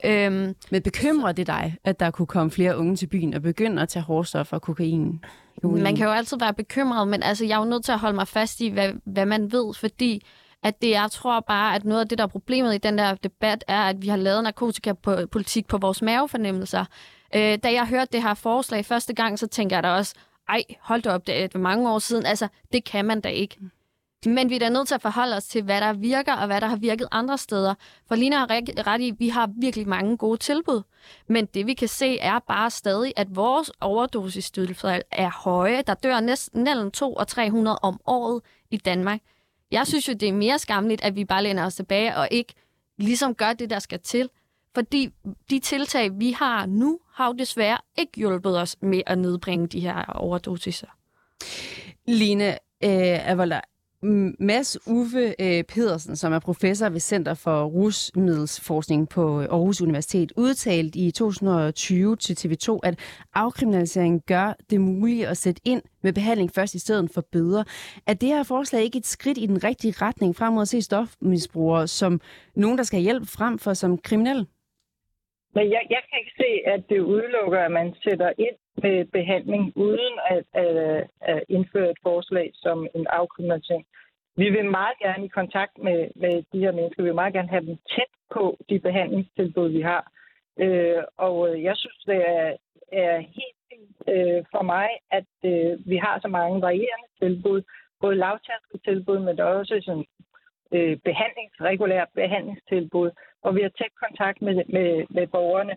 Øhm, 0.05 0.55
Men 0.71 0.81
bekymrer 0.81 1.31
det 1.31 1.47
dig, 1.47 1.77
at 1.83 1.99
der 1.99 2.11
kunne 2.11 2.25
komme 2.25 2.51
flere 2.51 2.77
unge 2.77 2.95
til 2.95 3.07
byen 3.07 3.33
og 3.33 3.41
begynde 3.41 3.81
at 3.81 3.89
tage 3.89 4.03
hårdstoffer 4.03 4.57
og 4.57 4.61
kokain? 4.61 5.25
Man 5.63 5.95
kan 5.95 6.05
jo 6.05 6.11
altid 6.11 6.37
være 6.39 6.53
bekymret, 6.53 7.07
men 7.07 7.23
altså, 7.23 7.45
jeg 7.45 7.55
er 7.55 7.59
jo 7.59 7.69
nødt 7.69 7.85
til 7.85 7.91
at 7.91 7.99
holde 7.99 8.15
mig 8.15 8.27
fast 8.27 8.61
i, 8.61 8.67
hvad, 8.67 8.93
hvad 9.05 9.25
man 9.25 9.51
ved, 9.51 9.73
fordi 9.73 10.25
at 10.63 10.81
det, 10.81 10.89
jeg 10.89 11.11
tror 11.11 11.39
bare, 11.39 11.75
at 11.75 11.85
noget 11.85 12.01
af 12.01 12.07
det, 12.07 12.17
der 12.17 12.23
er 12.23 12.27
problemet 12.27 12.75
i 12.75 12.77
den 12.77 12.97
der 12.97 13.15
debat, 13.15 13.63
er, 13.67 13.81
at 13.81 14.01
vi 14.01 14.07
har 14.07 14.17
lavet 14.17 14.43
narkotikapolitik 14.43 15.67
på 15.67 15.77
vores 15.77 16.01
mavefornemmelser. 16.01 16.85
Øh, 17.35 17.57
da 17.63 17.73
jeg 17.73 17.87
hørte 17.87 18.09
det 18.11 18.23
her 18.23 18.33
forslag 18.33 18.85
første 18.85 19.13
gang, 19.13 19.39
så 19.39 19.47
tænker 19.47 19.75
jeg 19.75 19.83
da 19.83 19.89
også, 19.89 20.15
ej, 20.49 20.63
hold 20.81 21.01
da 21.01 21.09
op, 21.09 21.27
det 21.27 21.55
er 21.55 21.59
mange 21.59 21.91
år 21.91 21.99
siden. 21.99 22.25
Altså, 22.25 22.47
det 22.73 22.83
kan 22.83 23.05
man 23.05 23.21
da 23.21 23.29
ikke. 23.29 23.57
Men 24.25 24.49
vi 24.49 24.55
er 24.55 24.59
da 24.59 24.69
nødt 24.69 24.87
til 24.87 24.95
at 24.95 25.01
forholde 25.01 25.35
os 25.35 25.45
til, 25.45 25.63
hvad 25.63 25.81
der 25.81 25.93
virker, 25.93 26.33
og 26.33 26.47
hvad 26.47 26.61
der 26.61 26.67
har 26.67 26.75
virket 26.75 27.07
andre 27.11 27.37
steder. 27.37 27.73
For 28.07 28.15
Lina 28.15 28.37
har 28.37 28.47
ret 28.87 29.01
i, 29.01 29.11
vi 29.19 29.29
har 29.29 29.49
virkelig 29.57 29.87
mange 29.87 30.17
gode 30.17 30.37
tilbud. 30.37 30.81
Men 31.27 31.45
det 31.45 31.67
vi 31.67 31.73
kan 31.73 31.87
se 31.87 32.19
er 32.19 32.39
bare 32.39 32.71
stadig, 32.71 33.13
at 33.15 33.35
vores 33.35 33.71
overdosisdødsfald 33.81 35.03
er 35.11 35.31
høje. 35.43 35.81
Der 35.87 35.93
dør 35.93 36.19
næsten 36.19 36.63
mellem 36.63 36.91
2 36.91 37.13
og 37.13 37.27
300 37.27 37.79
om 37.81 37.99
året 38.05 38.41
i 38.71 38.77
Danmark. 38.77 39.19
Jeg 39.71 39.87
synes 39.87 40.07
jo, 40.07 40.13
det 40.13 40.29
er 40.29 40.33
mere 40.33 40.59
skamligt, 40.59 41.03
at 41.03 41.15
vi 41.15 41.25
bare 41.25 41.43
læner 41.43 41.65
os 41.65 41.75
tilbage 41.75 42.17
og 42.17 42.27
ikke 42.31 42.53
ligesom 42.97 43.35
gør 43.35 43.53
det, 43.53 43.69
der 43.69 43.79
skal 43.79 43.99
til. 43.99 44.29
Fordi 44.75 45.09
de 45.49 45.59
tiltag, 45.59 46.19
vi 46.19 46.31
har 46.31 46.65
nu, 46.65 46.99
har 47.13 47.27
jo 47.27 47.33
desværre 47.33 47.77
ikke 47.97 48.11
hjulpet 48.15 48.59
os 48.59 48.75
med 48.81 49.01
at 49.05 49.17
nedbringe 49.17 49.67
de 49.67 49.79
her 49.79 50.05
overdosiser. 50.05 50.87
Line 52.07 52.51
øh, 52.83 53.29
Avola, 53.29 53.61
Mads 54.39 54.87
Uffe 54.87 55.35
øh, 55.39 55.63
Pedersen, 55.63 56.15
som 56.15 56.33
er 56.33 56.39
professor 56.39 56.89
ved 56.89 56.99
Center 56.99 57.33
for 57.33 57.63
Rusmiddelsforskning 57.63 59.09
på 59.09 59.41
øh, 59.41 59.47
Aarhus 59.51 59.81
Universitet, 59.81 60.31
udtalte 60.37 60.99
i 60.99 61.11
2020 61.11 62.15
til 62.15 62.33
TV2, 62.33 62.79
at 62.83 62.99
afkriminalisering 63.33 64.21
gør 64.27 64.53
det 64.69 64.81
muligt 64.81 65.27
at 65.27 65.37
sætte 65.37 65.61
ind 65.65 65.81
med 66.03 66.13
behandling 66.13 66.51
først 66.55 66.75
i 66.75 66.79
stedet 66.79 67.11
for 67.13 67.25
bøder. 67.31 67.63
Er 68.07 68.13
det 68.13 68.29
her 68.29 68.43
forslag 68.43 68.83
ikke 68.83 68.97
et 68.97 69.07
skridt 69.07 69.37
i 69.37 69.45
den 69.45 69.63
rigtige 69.63 69.95
retning 70.01 70.35
frem 70.35 70.53
mod 70.53 70.61
at 70.61 70.67
se 70.67 70.81
stofmisbrugere 70.81 71.87
som 71.87 72.21
nogen, 72.55 72.77
der 72.77 72.83
skal 72.83 72.99
hjælpe 72.99 73.25
frem 73.25 73.59
for 73.59 73.73
som 73.73 73.97
kriminelle? 73.97 74.45
Men 75.55 75.71
jeg, 75.71 75.81
jeg 75.89 76.01
kan 76.09 76.19
ikke 76.19 76.35
se, 76.43 76.51
at 76.73 76.81
det 76.89 76.99
udelukker, 76.99 77.59
at 77.59 77.71
man 77.71 77.95
sætter 78.03 78.31
ind 78.37 78.57
med 78.83 79.05
behandling 79.05 79.73
uden 79.75 80.13
at, 80.29 80.43
at, 80.53 81.07
at 81.21 81.43
indføre 81.49 81.89
et 81.91 81.97
forslag 82.03 82.51
som 82.53 82.87
en 82.95 83.07
afkriminalisering. 83.09 83.85
Vi 84.37 84.49
vil 84.49 84.65
meget 84.65 84.97
gerne 84.99 85.25
i 85.25 85.35
kontakt 85.39 85.77
med, 85.77 86.09
med 86.15 86.43
de 86.53 86.59
her 86.59 86.71
mennesker. 86.71 87.03
Vi 87.03 87.09
vil 87.09 87.21
meget 87.21 87.33
gerne 87.33 87.49
have 87.49 87.65
dem 87.65 87.77
tæt 87.95 88.11
på 88.33 88.57
de 88.69 88.79
behandlingstilbud, 88.79 89.69
vi 89.69 89.81
har. 89.81 90.11
Øh, 90.59 91.03
og 91.17 91.35
øh, 91.49 91.63
jeg 91.63 91.75
synes, 91.77 92.03
det 92.05 92.21
er, 92.27 92.55
er 92.91 93.17
helt 93.19 93.59
fint 93.69 93.95
øh, 94.13 94.43
for 94.51 94.63
mig, 94.63 94.89
at 95.11 95.33
øh, 95.45 95.89
vi 95.91 95.97
har 95.97 96.19
så 96.19 96.27
mange 96.27 96.61
varierende 96.61 97.09
tilbud. 97.19 97.61
Både 98.01 98.15
lavtærskeltilbud, 98.15 99.19
men 99.19 99.39
også 99.39 99.81
sådan, 99.85 100.05
øh, 100.73 100.97
behandlings, 101.09 101.55
regulære 101.61 102.07
behandlingstilbud. 102.15 103.09
Og 103.43 103.55
vi 103.55 103.61
har 103.61 103.69
tæt 103.69 103.93
kontakt 104.05 104.41
med, 104.41 104.55
med, 104.75 105.05
med 105.09 105.27
borgerne 105.27 105.75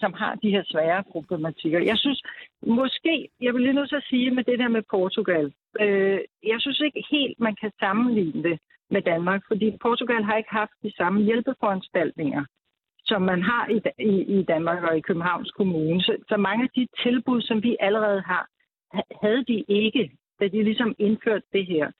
som 0.00 0.12
har 0.12 0.34
de 0.34 0.50
her 0.50 0.62
svære 0.66 1.04
problematikker. 1.12 1.80
Jeg 1.80 1.98
synes 1.98 2.22
måske, 2.66 3.28
jeg 3.40 3.54
vil 3.54 3.62
lige 3.62 3.72
nu 3.72 3.86
så 3.86 4.00
sige 4.08 4.30
med 4.30 4.44
det 4.44 4.58
der 4.58 4.68
med 4.68 4.82
Portugal, 4.90 5.52
øh, 5.80 6.20
jeg 6.42 6.58
synes 6.60 6.80
ikke 6.80 7.04
helt, 7.10 7.40
man 7.40 7.54
kan 7.60 7.72
sammenligne 7.80 8.42
det 8.42 8.58
med 8.90 9.02
Danmark, 9.02 9.42
fordi 9.46 9.76
Portugal 9.80 10.22
har 10.22 10.36
ikke 10.36 10.50
haft 10.50 10.72
de 10.82 10.92
samme 10.96 11.22
hjælpeforanstaltninger, 11.22 12.44
som 13.04 13.22
man 13.22 13.42
har 13.42 13.68
i, 13.68 13.78
i, 14.12 14.38
i 14.38 14.42
Danmark 14.42 14.82
og 14.82 14.96
i 14.96 15.00
Københavns 15.00 15.50
Kommune. 15.50 16.02
Så, 16.02 16.16
så 16.28 16.36
mange 16.36 16.64
af 16.64 16.70
de 16.76 16.88
tilbud, 17.02 17.40
som 17.42 17.62
vi 17.62 17.76
allerede 17.80 18.20
har, 18.20 18.46
havde 19.22 19.44
de 19.44 19.64
ikke, 19.68 20.10
da 20.40 20.48
de 20.48 20.62
ligesom 20.62 20.94
indførte 20.98 21.46
det 21.52 21.66
her. 21.66 21.90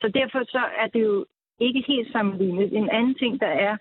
Så 0.00 0.08
derfor 0.08 0.44
så 0.44 0.62
er 0.82 0.86
det 0.86 1.02
jo 1.02 1.26
ikke 1.66 1.84
helt 1.86 2.12
sammenlignet. 2.12 2.76
En 2.76 2.88
anden 2.90 3.14
ting, 3.14 3.40
der 3.40 3.52
er, 3.68 3.76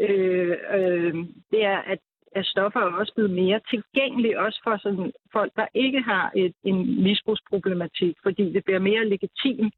øh, 0.00 0.56
øh, 0.76 1.14
det 1.50 1.64
er, 1.64 1.78
at 1.78 1.98
at 2.32 2.46
stoffer 2.46 2.80
er 2.80 2.92
også 3.00 3.14
blevet 3.14 3.30
mere 3.30 3.60
tilgængelige, 3.70 4.40
også 4.40 4.60
for 4.64 4.76
sådan 4.82 5.12
folk, 5.32 5.52
der 5.56 5.66
ikke 5.74 6.00
har 6.00 6.32
et, 6.36 6.54
en 6.64 7.02
misbrugsproblematik, 7.02 8.16
fordi 8.22 8.52
det 8.52 8.64
bliver 8.64 8.78
mere 8.78 9.08
legitimt 9.08 9.74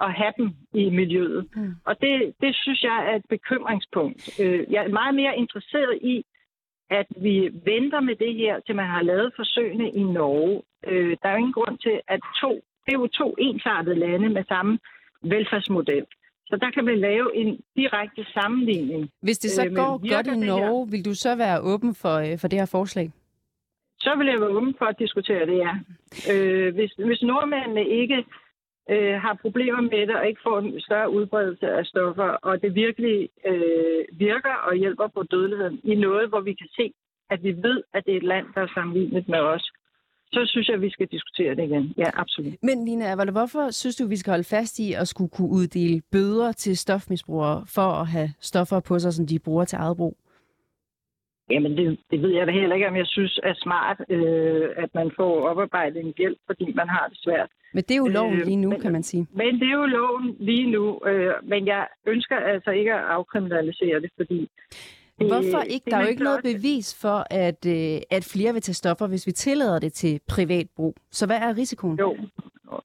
at 0.00 0.12
have 0.12 0.32
dem 0.36 0.50
i 0.74 0.90
miljøet. 0.90 1.48
Mm. 1.56 1.74
Og 1.84 2.00
det, 2.00 2.34
det 2.40 2.56
synes 2.56 2.82
jeg 2.82 3.06
er 3.10 3.16
et 3.16 3.24
bekymringspunkt. 3.28 4.40
Øh, 4.40 4.72
jeg 4.72 4.84
er 4.84 4.88
meget 4.88 5.14
mere 5.14 5.36
interesseret 5.36 5.98
i, 6.02 6.24
at 6.90 7.06
vi 7.16 7.50
venter 7.64 8.00
med 8.00 8.16
det 8.16 8.34
her, 8.34 8.60
til 8.60 8.76
man 8.76 8.86
har 8.86 9.02
lavet 9.02 9.32
forsøgene 9.36 9.90
i 9.90 10.02
Norge. 10.02 10.62
Øh, 10.86 11.16
der 11.22 11.28
er 11.28 11.32
jo 11.32 11.38
ingen 11.38 11.52
grund 11.52 11.78
til, 11.78 12.00
at 12.08 12.20
to, 12.40 12.52
det 12.86 12.94
er 12.94 12.98
jo 12.98 13.06
to 13.06 13.34
ensartede 13.38 13.98
lande 13.98 14.28
med 14.28 14.44
samme 14.44 14.78
velfærdsmodel. 15.22 16.06
Så 16.52 16.56
der 16.56 16.70
kan 16.70 16.86
vi 16.86 16.94
lave 16.94 17.36
en 17.36 17.60
direkte 17.76 18.24
sammenligning. 18.34 19.10
Hvis 19.22 19.38
det 19.38 19.50
så 19.50 19.64
Øh, 19.64 19.74
går 19.74 19.92
godt 20.14 20.26
i? 20.26 20.46
Norge, 20.46 20.90
vil 20.90 21.04
du 21.04 21.14
så 21.14 21.36
være 21.36 21.60
åben 21.60 21.94
for, 21.94 22.14
øh, 22.26 22.38
for 22.40 22.48
det 22.48 22.58
her 22.58 22.66
forslag? 22.66 23.06
Så 24.00 24.14
vil 24.18 24.26
jeg 24.26 24.40
være 24.40 24.56
åben 24.58 24.74
for 24.78 24.84
at 24.84 24.98
diskutere 24.98 25.46
det, 25.46 25.58
ja. 25.66 25.72
Øh, 26.32 26.74
hvis, 26.74 26.92
hvis 27.08 27.22
nordmændene 27.22 27.84
ikke 27.88 28.24
øh, 28.90 29.14
har 29.24 29.34
problemer 29.44 29.80
med 29.80 30.06
det 30.08 30.16
og 30.16 30.28
ikke 30.28 30.40
får 30.42 30.58
en 30.58 30.80
større 30.80 31.10
udbredelse 31.10 31.66
af 31.78 31.86
stoffer, 31.86 32.30
og 32.48 32.62
det 32.62 32.74
virkelig 32.74 33.28
øh, 33.46 34.04
virker 34.12 34.54
og 34.68 34.74
hjælper 34.74 35.06
på 35.16 35.22
dødeligheden 35.22 35.80
i 35.84 35.94
noget, 35.94 36.28
hvor 36.28 36.40
vi 36.40 36.54
kan 36.54 36.68
se, 36.78 36.92
at 37.30 37.42
vi 37.42 37.52
ved, 37.66 37.82
at 37.94 38.04
det 38.06 38.12
er 38.12 38.16
et 38.16 38.30
land, 38.32 38.46
der 38.54 38.60
er 38.60 38.74
sammenlignet 38.74 39.28
med 39.28 39.40
os, 39.40 39.72
så 40.32 40.40
synes 40.46 40.68
jeg, 40.68 40.74
at 40.74 40.80
vi 40.82 40.90
skal 40.90 41.06
diskutere 41.06 41.54
det 41.54 41.62
igen. 41.64 41.94
Ja, 41.98 42.10
absolut. 42.14 42.54
Men 42.62 42.84
Lina 42.84 43.04
Avala, 43.12 43.30
hvorfor 43.32 43.70
synes 43.70 43.96
du, 43.96 44.06
vi 44.06 44.16
skal 44.16 44.30
holde 44.30 44.44
fast 44.44 44.78
i 44.78 44.92
at 44.92 45.08
skulle 45.08 45.30
kunne 45.30 45.48
uddele 45.50 46.02
bøder 46.12 46.52
til 46.52 46.76
stofmisbrugere 46.76 47.64
for 47.74 47.88
at 48.00 48.06
have 48.06 48.30
stoffer 48.40 48.80
på 48.80 48.98
sig, 48.98 49.12
som 49.12 49.26
de 49.26 49.38
bruger 49.38 49.64
til 49.64 49.76
eget 49.76 49.96
brug? 49.96 50.16
Jamen, 51.50 51.76
det, 51.76 51.98
det 52.10 52.22
ved 52.22 52.30
jeg 52.30 52.46
da 52.46 52.52
heller 52.52 52.74
ikke, 52.74 52.88
om 52.88 52.96
jeg 52.96 53.06
synes 53.06 53.40
er 53.42 53.54
smart, 53.56 53.98
øh, 54.08 54.68
at 54.76 54.90
man 54.94 55.10
får 55.16 55.48
oparbejdet 55.48 56.00
en 56.04 56.14
hjælp, 56.18 56.38
fordi 56.46 56.72
man 56.72 56.88
har 56.88 57.06
det 57.08 57.18
svært. 57.20 57.50
Men 57.74 57.82
det 57.84 57.90
er 57.90 57.96
jo 57.98 58.06
loven 58.06 58.38
Øh, 58.38 58.44
lige 58.46 58.56
nu, 58.56 58.68
men- 58.70 58.80
kan 58.80 58.92
man 58.92 59.02
sige. 59.02 59.26
Men 59.32 59.60
det 59.60 59.68
er 59.68 59.76
jo 59.82 59.86
loven 59.86 60.36
lige 60.40 60.70
nu, 60.70 61.00
øh, 61.06 61.32
men 61.42 61.66
jeg 61.66 61.86
ønsker 62.06 62.36
altså 62.36 62.70
ikke 62.70 62.92
at 62.94 63.00
afkriminalisere 63.00 64.00
det, 64.00 64.10
fordi... 64.16 64.48
det- 65.18 65.26
Hvorfor 65.26 65.60
ikke? 65.74 65.90
Der 65.90 65.96
er 65.96 66.02
jo 66.02 66.08
ikke 66.08 66.24
noget 66.24 66.40
bevis 66.42 66.88
for, 67.02 67.18
at, 67.30 67.60
øh, 67.66 68.00
at 68.10 68.24
flere 68.32 68.52
vil 68.52 68.62
tage 68.62 68.74
stoffer, 68.74 69.06
hvis 69.06 69.26
vi 69.26 69.32
tillader 69.32 69.78
det 69.78 69.92
til 69.92 70.20
privat 70.28 70.66
brug. 70.76 70.94
Så 71.10 71.26
hvad 71.26 71.36
er 71.36 71.56
risikoen? 71.56 71.98
Jo, 71.98 72.16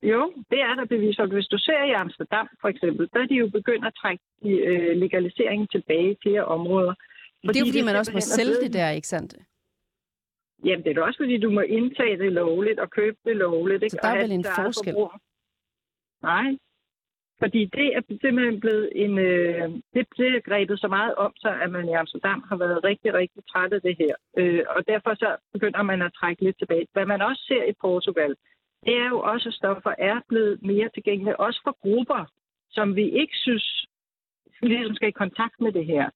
jo, 0.04 0.22
det 0.52 0.60
er 0.68 0.74
der 0.76 0.86
bevis 0.86 1.16
for. 1.20 1.26
Hvis 1.26 1.48
du 1.48 1.58
ser 1.58 1.84
i 1.84 1.92
Amsterdam 1.92 2.48
for 2.62 2.68
eksempel, 2.68 3.10
der 3.14 3.20
er 3.20 3.28
de 3.28 3.36
jo 3.36 3.50
begyndt 3.50 3.86
at 3.86 3.94
trække 4.02 4.24
øh, 4.46 4.98
legaliseringen 4.98 5.68
tilbage 5.68 6.12
i 6.12 6.16
flere 6.24 6.46
områder. 6.46 6.94
det 7.44 7.56
er 7.56 7.60
jo 7.60 7.66
fordi, 7.72 7.82
man 7.82 7.96
også 7.96 8.12
må 8.14 8.20
sælge 8.20 8.56
det 8.64 8.74
der, 8.74 8.90
ikke 8.90 9.08
sandt? 9.08 9.36
Jamen, 10.66 10.84
det 10.84 10.90
er 10.90 10.94
da 10.94 11.02
også 11.02 11.20
fordi, 11.24 11.38
du 11.40 11.52
må 11.52 11.62
indtage 11.62 12.18
det 12.18 12.32
lovligt 12.32 12.80
og 12.80 12.90
købe 12.90 13.18
det 13.26 13.36
lovligt. 13.36 13.84
Ikke? 13.84 13.92
Så 13.92 14.00
der 14.02 14.08
er 14.10 14.22
vel 14.22 14.32
en 14.32 14.46
forskel? 14.56 14.94
forbrug. 14.94 15.12
Nej. 16.24 16.48
Fordi 17.40 17.66
det 17.66 17.88
er 17.96 18.02
simpelthen 18.22 18.60
blevet 18.60 18.90
en... 18.96 19.18
Øh, 19.18 19.70
det 19.94 20.06
bliver 20.12 20.40
grebet 20.40 20.80
så 20.80 20.88
meget 20.88 21.16
om 21.16 21.34
sig, 21.38 21.62
at 21.62 21.72
man 21.72 21.90
i 21.90 21.94
Amsterdam 21.94 22.44
har 22.50 22.58
været 22.58 22.84
rigtig, 22.84 23.14
rigtig 23.14 23.44
træt 23.52 23.74
af 23.74 23.82
det 23.82 23.96
her. 24.00 24.16
Øh, 24.38 24.64
og 24.70 24.88
derfor 24.88 25.16
så 25.16 25.36
begynder 25.54 25.82
man 25.82 26.02
at 26.02 26.14
trække 26.20 26.44
lidt 26.44 26.58
tilbage. 26.60 26.88
Hvad 26.94 27.06
man 27.06 27.22
også 27.22 27.44
ser 27.48 27.64
i 27.64 27.74
Portugal, 27.82 28.36
det 28.86 28.96
er 28.98 29.08
jo 29.08 29.20
også, 29.20 29.50
at 29.50 29.56
stoffer 29.56 29.94
er 29.98 30.22
blevet 30.30 30.62
mere 30.62 30.90
tilgængelige, 30.94 31.40
også 31.40 31.60
for 31.64 31.78
grupper, 31.82 32.26
som 32.70 32.96
vi 32.96 33.10
ikke 33.10 33.36
synes 33.36 33.86
ligesom 34.62 34.96
skal 34.96 35.08
i 35.10 35.22
kontakt 35.24 35.62
med 35.62 35.72
det 35.72 35.86
her. 35.86 36.10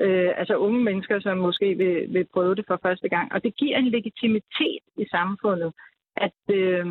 Øh, 0.00 0.32
altså 0.36 0.56
unge 0.56 0.84
mennesker, 0.84 1.20
som 1.20 1.38
måske 1.38 1.74
vil, 1.74 2.14
vil 2.14 2.26
prøve 2.34 2.54
det 2.54 2.64
for 2.66 2.78
første 2.82 3.08
gang. 3.08 3.32
Og 3.32 3.42
det 3.44 3.56
giver 3.56 3.76
en 3.78 3.88
legitimitet 3.88 4.84
i 4.96 5.04
samfundet, 5.10 5.72
at, 6.16 6.38
øh, 6.50 6.86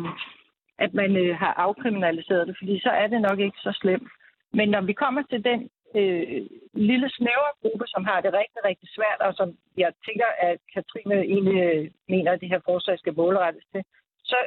at 0.78 0.94
man 0.94 1.16
øh, 1.16 1.36
har 1.36 1.52
afkriminaliseret 1.66 2.46
det, 2.48 2.56
fordi 2.58 2.80
så 2.80 2.90
er 2.90 3.06
det 3.06 3.20
nok 3.20 3.38
ikke 3.40 3.58
så 3.58 3.72
slemt. 3.80 4.10
Men 4.52 4.68
når 4.68 4.80
vi 4.80 4.92
kommer 4.92 5.22
til 5.22 5.44
den 5.44 5.70
øh, 5.94 6.46
lille 6.90 7.08
snævre 7.10 7.52
gruppe, 7.62 7.86
som 7.86 8.04
har 8.04 8.20
det 8.20 8.32
rigtig, 8.32 8.60
rigtig 8.64 8.88
svært, 8.96 9.20
og 9.26 9.34
som 9.34 9.48
jeg 9.76 9.92
tænker, 10.06 10.30
at 10.38 10.58
Katrine 10.74 11.18
egentlig 11.34 11.58
øh, 11.68 11.90
mener, 12.08 12.32
at 12.32 12.40
det 12.40 12.48
her 12.48 12.60
forslag 12.64 12.98
skal 12.98 13.16
målrettes 13.16 13.64
til, 13.72 13.82
så 14.24 14.38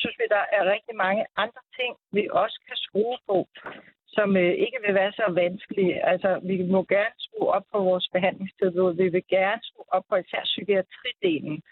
synes 0.00 0.16
vi, 0.18 0.26
der 0.36 0.44
er 0.56 0.72
rigtig 0.74 0.94
mange 1.04 1.22
andre 1.36 1.62
ting, 1.78 1.92
vi 2.12 2.22
også 2.42 2.58
kan 2.68 2.76
skrue 2.76 3.18
på, 3.28 3.36
som 4.16 4.36
øh, 4.36 4.52
ikke 4.64 4.78
vil 4.84 4.94
være 4.94 5.12
så 5.12 5.26
vanskelige. 5.42 5.94
Altså, 6.12 6.40
vi 6.50 6.56
må 6.74 6.80
gerne 6.94 7.16
skrue 7.26 7.48
op 7.56 7.66
på 7.72 7.78
vores 7.88 8.08
behandlingstilbud. 8.12 8.94
Vi 9.02 9.08
vil 9.08 9.24
gerne 9.28 9.62
skrue 9.68 9.92
op 9.96 10.04
på 10.08 10.16
især 10.16 10.42
psykiatridelen, 10.44 11.62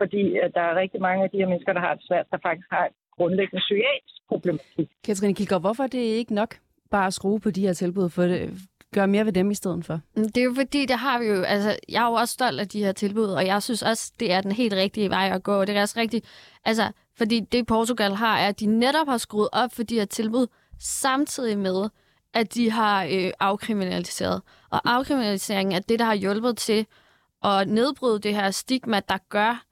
fordi 0.00 0.22
øh, 0.38 0.50
der 0.54 0.60
er 0.60 0.80
rigtig 0.82 1.00
mange 1.00 1.24
af 1.24 1.30
de 1.30 1.38
her 1.40 1.48
mennesker, 1.48 1.72
der 1.72 1.80
har 1.86 1.94
det 1.94 2.04
svært, 2.08 2.26
der 2.30 2.38
faktisk 2.48 2.68
har 2.70 2.86
et 2.86 2.97
grundlæggende 3.18 3.60
psykiatrisk 3.66 4.18
problematik. 4.28 4.88
Katrine 5.04 5.34
Kilgaard, 5.34 5.62
hvorfor 5.62 5.82
er 5.82 5.86
det 5.86 5.98
ikke 6.20 6.34
nok 6.34 6.56
bare 6.90 7.06
at 7.06 7.14
skrue 7.14 7.40
på 7.40 7.50
de 7.50 7.60
her 7.60 7.72
tilbud, 7.72 8.08
for 8.08 8.22
det 8.22 8.50
gør 8.94 9.06
mere 9.06 9.26
ved 9.26 9.32
dem 9.32 9.50
i 9.50 9.54
stedet 9.54 9.84
for? 9.84 10.00
Det 10.16 10.36
er 10.36 10.44
jo 10.44 10.54
fordi, 10.54 10.86
det 10.86 10.98
har 10.98 11.18
vi 11.18 11.26
jo, 11.26 11.42
altså, 11.42 11.76
jeg 11.88 12.02
er 12.04 12.08
jo 12.08 12.12
også 12.12 12.32
stolt 12.32 12.60
af 12.60 12.68
de 12.68 12.84
her 12.84 12.92
tilbud, 12.92 13.24
og 13.24 13.46
jeg 13.46 13.62
synes 13.62 13.82
også, 13.82 14.12
det 14.20 14.32
er 14.32 14.40
den 14.40 14.52
helt 14.52 14.74
rigtige 14.74 15.10
vej 15.10 15.30
at 15.34 15.42
gå. 15.42 15.64
Det 15.64 15.76
er 15.76 15.82
også 15.82 16.00
rigtigt, 16.00 16.26
altså, 16.64 16.92
fordi 17.16 17.40
det 17.40 17.66
Portugal 17.66 18.12
har, 18.12 18.38
er, 18.38 18.48
at 18.48 18.60
de 18.60 18.66
netop 18.66 19.08
har 19.08 19.18
skruet 19.18 19.48
op 19.52 19.72
for 19.72 19.82
de 19.82 19.94
her 19.94 20.04
tilbud, 20.04 20.46
samtidig 20.78 21.58
med, 21.58 21.88
at 22.34 22.54
de 22.54 22.70
har 22.70 23.04
øh, 23.04 23.30
afkriminaliseret. 23.40 24.42
Og 24.70 24.80
afkriminaliseringen 24.94 25.74
er 25.74 25.80
det, 25.80 25.98
der 25.98 26.04
har 26.04 26.14
hjulpet 26.14 26.56
til 26.56 26.86
at 27.44 27.68
nedbryde 27.68 28.18
det 28.18 28.34
her 28.34 28.50
stigma, 28.50 29.00
der 29.08 29.18
gør, 29.28 29.64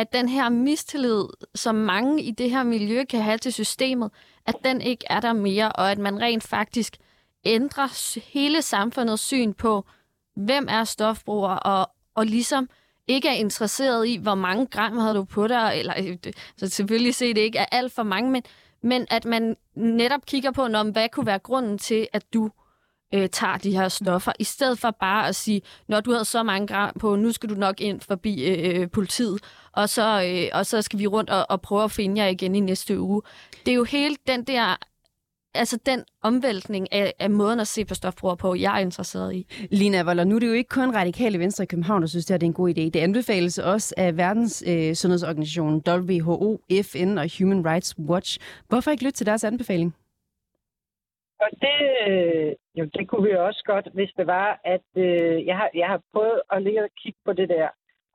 at 0.00 0.12
den 0.12 0.28
her 0.28 0.48
mistillid, 0.48 1.24
som 1.54 1.74
mange 1.74 2.22
i 2.22 2.30
det 2.30 2.50
her 2.50 2.62
miljø 2.62 3.04
kan 3.04 3.22
have 3.22 3.38
til 3.38 3.52
systemet, 3.52 4.10
at 4.46 4.54
den 4.64 4.80
ikke 4.80 5.04
er 5.10 5.20
der 5.20 5.32
mere, 5.32 5.72
og 5.72 5.90
at 5.90 5.98
man 5.98 6.20
rent 6.20 6.42
faktisk 6.42 6.96
ændrer 7.44 8.18
hele 8.32 8.62
samfundets 8.62 9.22
syn 9.22 9.52
på, 9.52 9.84
hvem 10.36 10.66
er 10.70 10.84
stofbruger, 10.84 11.50
og, 11.50 11.90
og 12.14 12.26
ligesom 12.26 12.68
ikke 13.06 13.28
er 13.28 13.32
interesseret 13.32 14.08
i, 14.08 14.16
hvor 14.16 14.34
mange 14.34 14.66
gram 14.66 14.98
havde 14.98 15.14
du 15.14 15.24
på 15.24 15.46
dig, 15.46 15.72
eller 15.76 15.94
øh, 15.98 16.16
så 16.56 16.68
selvfølgelig 16.68 17.14
se, 17.14 17.34
det 17.34 17.40
ikke 17.40 17.58
er 17.58 17.66
alt 17.72 17.92
for 17.92 18.02
mange, 18.02 18.30
men, 18.30 18.42
men 18.82 19.06
at 19.10 19.24
man 19.24 19.56
netop 19.74 20.26
kigger 20.26 20.50
på, 20.50 20.68
når, 20.68 20.82
hvad 20.82 21.08
kunne 21.08 21.26
være 21.26 21.38
grunden 21.38 21.78
til, 21.78 22.08
at 22.12 22.34
du 22.34 22.50
øh, 23.14 23.28
tager 23.28 23.56
de 23.56 23.72
her 23.72 23.88
stoffer, 23.88 24.32
i 24.38 24.44
stedet 24.44 24.78
for 24.78 24.90
bare 24.90 25.28
at 25.28 25.36
sige, 25.36 25.62
når 25.88 26.00
du 26.00 26.12
havde 26.12 26.24
så 26.24 26.42
mange 26.42 26.66
gram 26.66 26.94
på, 26.98 27.16
nu 27.16 27.32
skal 27.32 27.48
du 27.48 27.54
nok 27.54 27.80
ind 27.80 28.00
forbi 28.00 28.44
øh, 28.44 28.80
øh 28.80 28.90
politiet, 28.90 29.40
og 29.72 29.88
så, 29.88 30.22
øh, 30.28 30.58
og 30.58 30.66
så 30.66 30.82
skal 30.82 30.98
vi 30.98 31.06
rundt 31.06 31.30
og, 31.30 31.46
og 31.48 31.60
prøve 31.60 31.84
at 31.84 31.90
finde 31.90 32.22
jer 32.22 32.28
igen 32.28 32.54
i 32.54 32.60
næste 32.60 33.00
uge. 33.00 33.22
Det 33.66 33.72
er 33.72 33.76
jo 33.76 33.84
hele 33.84 34.16
den 34.26 34.44
der, 34.44 34.76
altså 35.54 35.78
den 35.86 36.04
omvæltning 36.22 36.92
af, 36.92 37.12
af 37.18 37.30
måden 37.30 37.60
at 37.60 37.66
se 37.66 37.84
på 37.84 37.94
stofbrugere 37.94 38.36
på, 38.36 38.54
jeg 38.54 38.76
er 38.76 38.78
interesseret 38.80 39.34
i. 39.34 39.46
Lina 39.70 40.02
Voller, 40.02 40.24
nu 40.24 40.34
er 40.34 40.40
det 40.40 40.46
jo 40.46 40.52
ikke 40.52 40.68
kun 40.68 40.96
radikale 40.96 41.38
venstre 41.38 41.64
i 41.64 41.66
København, 41.66 42.02
der 42.02 42.08
synes, 42.08 42.26
det, 42.26 42.34
her, 42.34 42.38
det 42.38 42.46
er 42.46 42.50
en 42.50 42.54
god 42.54 42.70
idé. 42.70 42.82
Det 42.82 42.96
anbefales 42.96 43.58
også 43.58 43.94
af 43.96 44.16
Verdens 44.16 44.64
øh, 44.68 44.94
Sundhedsorganisation, 44.94 45.82
WHO, 45.88 46.60
FN 46.82 47.18
og 47.18 47.26
Human 47.38 47.66
Rights 47.66 47.98
Watch. 47.98 48.38
Hvorfor 48.68 48.90
ikke 48.90 49.04
lytte 49.04 49.16
til 49.16 49.26
deres 49.26 49.44
anbefaling? 49.44 49.94
Og 51.40 51.50
det, 51.64 51.78
øh, 52.08 52.52
jo, 52.78 52.84
det 52.84 53.08
kunne 53.08 53.28
vi 53.28 53.36
også 53.36 53.62
godt, 53.66 53.88
hvis 53.94 54.12
det 54.16 54.26
var, 54.26 54.60
at 54.64 54.88
øh, 54.96 55.46
jeg, 55.46 55.56
har, 55.56 55.70
jeg 55.74 55.88
har 55.88 56.00
prøvet 56.12 56.40
at 56.52 56.62
ligge 56.62 56.82
og 56.82 56.90
kigge 57.02 57.18
på 57.24 57.32
det 57.32 57.48
der, 57.48 57.68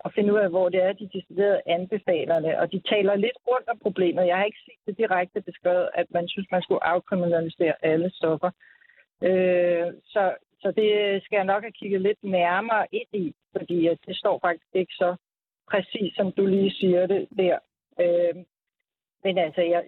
at 0.05 0.13
finde 0.15 0.33
ud 0.33 0.39
af, 0.39 0.49
hvor 0.49 0.69
det 0.69 0.83
er, 0.83 0.93
de 0.93 1.09
deciderede 1.13 1.61
anbefalerne, 1.65 2.59
og 2.59 2.71
de 2.71 2.79
taler 2.79 3.15
lidt 3.15 3.37
rundt 3.47 3.67
om 3.69 3.79
problemet. 3.79 4.27
Jeg 4.27 4.37
har 4.37 4.45
ikke 4.45 4.65
set 4.65 4.81
det 4.87 4.97
direkte 4.97 5.41
beskrevet, 5.41 5.89
at 5.93 6.07
man 6.09 6.27
synes, 6.27 6.47
man 6.51 6.61
skulle 6.61 6.83
afkriminalisere 6.83 7.73
alle 7.81 8.09
stoffer. 8.15 8.51
Øh, 9.23 9.87
så, 10.03 10.23
så 10.61 10.71
det 10.71 10.89
skal 11.23 11.37
jeg 11.37 11.45
nok 11.45 11.63
have 11.63 11.79
kigget 11.79 12.01
lidt 12.01 12.23
nærmere 12.23 12.87
ind 12.91 13.11
i, 13.13 13.35
fordi 13.57 13.87
at 13.87 13.97
det 14.07 14.17
står 14.17 14.39
faktisk 14.39 14.71
ikke 14.73 14.93
så 14.93 15.15
præcis, 15.71 16.15
som 16.15 16.31
du 16.31 16.45
lige 16.45 16.71
siger 16.71 17.07
det 17.07 17.27
der. 17.37 17.57
Øh, 17.99 18.35
men 19.23 19.37
altså, 19.37 19.61
jeg, 19.61 19.83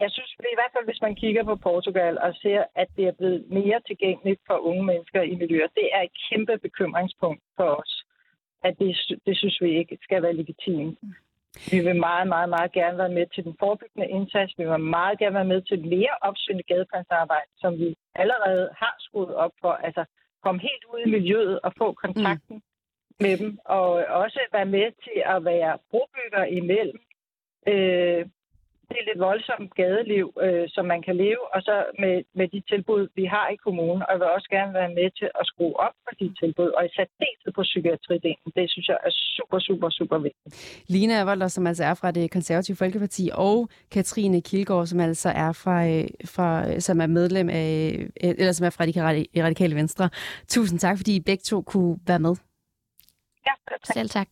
jeg 0.00 0.10
synes 0.10 0.34
i 0.38 0.58
hvert 0.58 0.72
fald, 0.74 0.84
hvis 0.84 1.02
man 1.02 1.14
kigger 1.14 1.44
på 1.44 1.56
Portugal 1.56 2.18
og 2.18 2.34
ser, 2.34 2.64
at 2.74 2.88
det 2.96 3.04
er 3.06 3.12
blevet 3.12 3.50
mere 3.50 3.80
tilgængeligt 3.86 4.40
for 4.46 4.58
unge 4.58 4.84
mennesker 4.84 5.22
i 5.22 5.34
miljøer, 5.34 5.68
det 5.74 5.88
er 5.92 6.02
et 6.02 6.16
kæmpe 6.30 6.58
bekymringspunkt 6.58 7.42
for 7.56 7.68
os. 7.82 7.97
At 8.62 8.78
det, 8.78 8.96
det 9.26 9.38
synes 9.38 9.60
vi 9.60 9.78
ikke 9.78 9.98
skal 10.02 10.22
være 10.22 10.32
legitimt. 10.32 10.98
Vi 11.70 11.78
vil 11.86 11.96
meget, 11.96 12.28
meget, 12.28 12.48
meget 12.48 12.72
gerne 12.72 12.98
være 12.98 13.16
med 13.18 13.26
til 13.34 13.44
den 13.44 13.56
forebyggende 13.58 14.08
indsats. 14.08 14.58
Vi 14.58 14.64
vil 14.64 14.80
meget 14.80 15.18
gerne 15.18 15.34
være 15.34 15.52
med 15.54 15.62
til 15.62 15.88
mere 15.88 16.14
opsynende 16.20 16.62
gadeplansarbejde, 16.62 17.50
som 17.56 17.78
vi 17.78 17.96
allerede 18.14 18.68
har 18.76 18.94
skruet 18.98 19.34
op 19.34 19.52
for. 19.60 19.72
Altså 19.72 20.04
komme 20.42 20.60
helt 20.60 20.84
ud 20.92 21.00
i 21.06 21.10
miljøet 21.10 21.60
og 21.60 21.72
få 21.78 21.92
kontakten 21.92 22.56
mm. 22.56 22.62
med 23.20 23.36
dem. 23.38 23.58
Og 23.64 23.88
også 24.22 24.40
være 24.52 24.66
med 24.66 24.92
til 25.04 25.22
at 25.34 25.44
være 25.44 25.78
brobygger 25.90 26.44
imellem 26.44 27.00
øh, 27.68 28.26
det 28.96 29.08
lidt 29.08 29.20
voldsomt 29.28 29.70
gadeliv, 29.80 30.26
øh, 30.44 30.64
som 30.74 30.84
man 30.92 31.00
kan 31.06 31.16
leve, 31.24 31.42
og 31.54 31.60
så 31.68 31.74
med, 32.02 32.14
med 32.38 32.46
de 32.54 32.60
tilbud, 32.72 33.02
vi 33.18 33.24
har 33.34 33.46
i 33.54 33.56
kommunen. 33.66 34.02
Og 34.06 34.10
jeg 34.12 34.20
vil 34.20 34.34
også 34.36 34.48
gerne 34.56 34.72
være 34.80 34.92
med 34.98 35.08
til 35.20 35.28
at 35.40 35.44
skrue 35.50 35.74
op 35.86 35.94
for 36.04 36.14
de 36.20 36.26
tilbud, 36.40 36.70
og 36.76 36.82
i 36.86 36.90
særdeleshed 36.96 37.52
på 37.58 37.62
psykiatridelen. 37.70 38.48
Det 38.58 38.70
synes 38.72 38.86
jeg 38.88 38.98
er 39.08 39.12
super, 39.36 39.58
super, 39.68 39.88
super 39.98 40.18
vigtigt. 40.26 40.50
Lina 40.94 41.24
Volder, 41.24 41.48
som 41.48 41.66
altså 41.66 41.84
er 41.84 41.94
fra 41.94 42.10
det 42.10 42.30
konservative 42.30 42.76
Folkeparti, 42.76 43.24
og 43.34 43.68
Katrine 43.90 44.40
Kilgaard, 44.48 44.86
som 44.86 45.00
altså 45.00 45.28
er 45.28 45.52
fra, 45.62 45.76
øh, 45.92 46.04
fra 46.34 46.48
øh, 46.68 46.80
som 46.80 47.00
er 47.00 47.06
medlem 47.06 47.48
af, 47.48 47.72
øh, 48.24 48.34
eller 48.40 48.52
som 48.52 48.66
er 48.66 48.70
fra 48.70 48.86
de 48.86 48.92
radikale 49.46 49.74
venstre. 49.74 50.10
Tusind 50.48 50.78
tak, 50.78 50.96
fordi 50.96 51.16
I 51.16 51.20
begge 51.20 51.42
to 51.42 51.62
kunne 51.62 51.98
være 52.06 52.18
med. 52.18 52.47
Ja, 53.46 53.52
tak. 53.70 53.94
Selv 53.94 54.10
tak. 54.10 54.28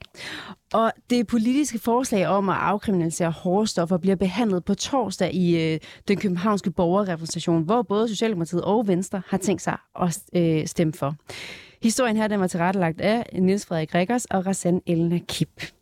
Og 0.73 0.93
det 1.11 1.27
politiske 1.27 1.79
forslag 1.79 2.27
om 2.27 2.49
at 2.49 2.57
afkriminalisere 2.57 3.31
hårde 3.31 3.67
stoffer 3.67 3.97
bliver 3.97 4.17
behandlet 4.17 4.65
på 4.65 4.75
torsdag 4.75 5.35
i 5.35 5.73
øh, 5.75 5.81
den 6.09 6.17
københavnske 6.17 6.71
borgerrepræsentation, 6.71 7.63
hvor 7.63 7.83
både 7.83 8.09
Socialdemokratiet 8.09 8.63
og 8.63 8.89
Venstre 8.89 9.23
har 9.27 9.39
tænkt 9.39 9.63
sig 9.63 9.77
at 10.01 10.19
øh, 10.37 10.67
stemme 10.67 10.93
for. 10.93 11.15
Historien 11.83 12.17
her 12.17 12.29
den 12.29 12.41
var 12.41 12.47
tilrettelagt 12.47 13.01
af 13.01 13.27
Niels 13.33 13.67
Frederik 13.67 13.95
Rikkers 13.95 14.25
og 14.25 14.47
Rassan 14.47 14.83
Elna 14.87 15.19
Kip. 15.29 15.76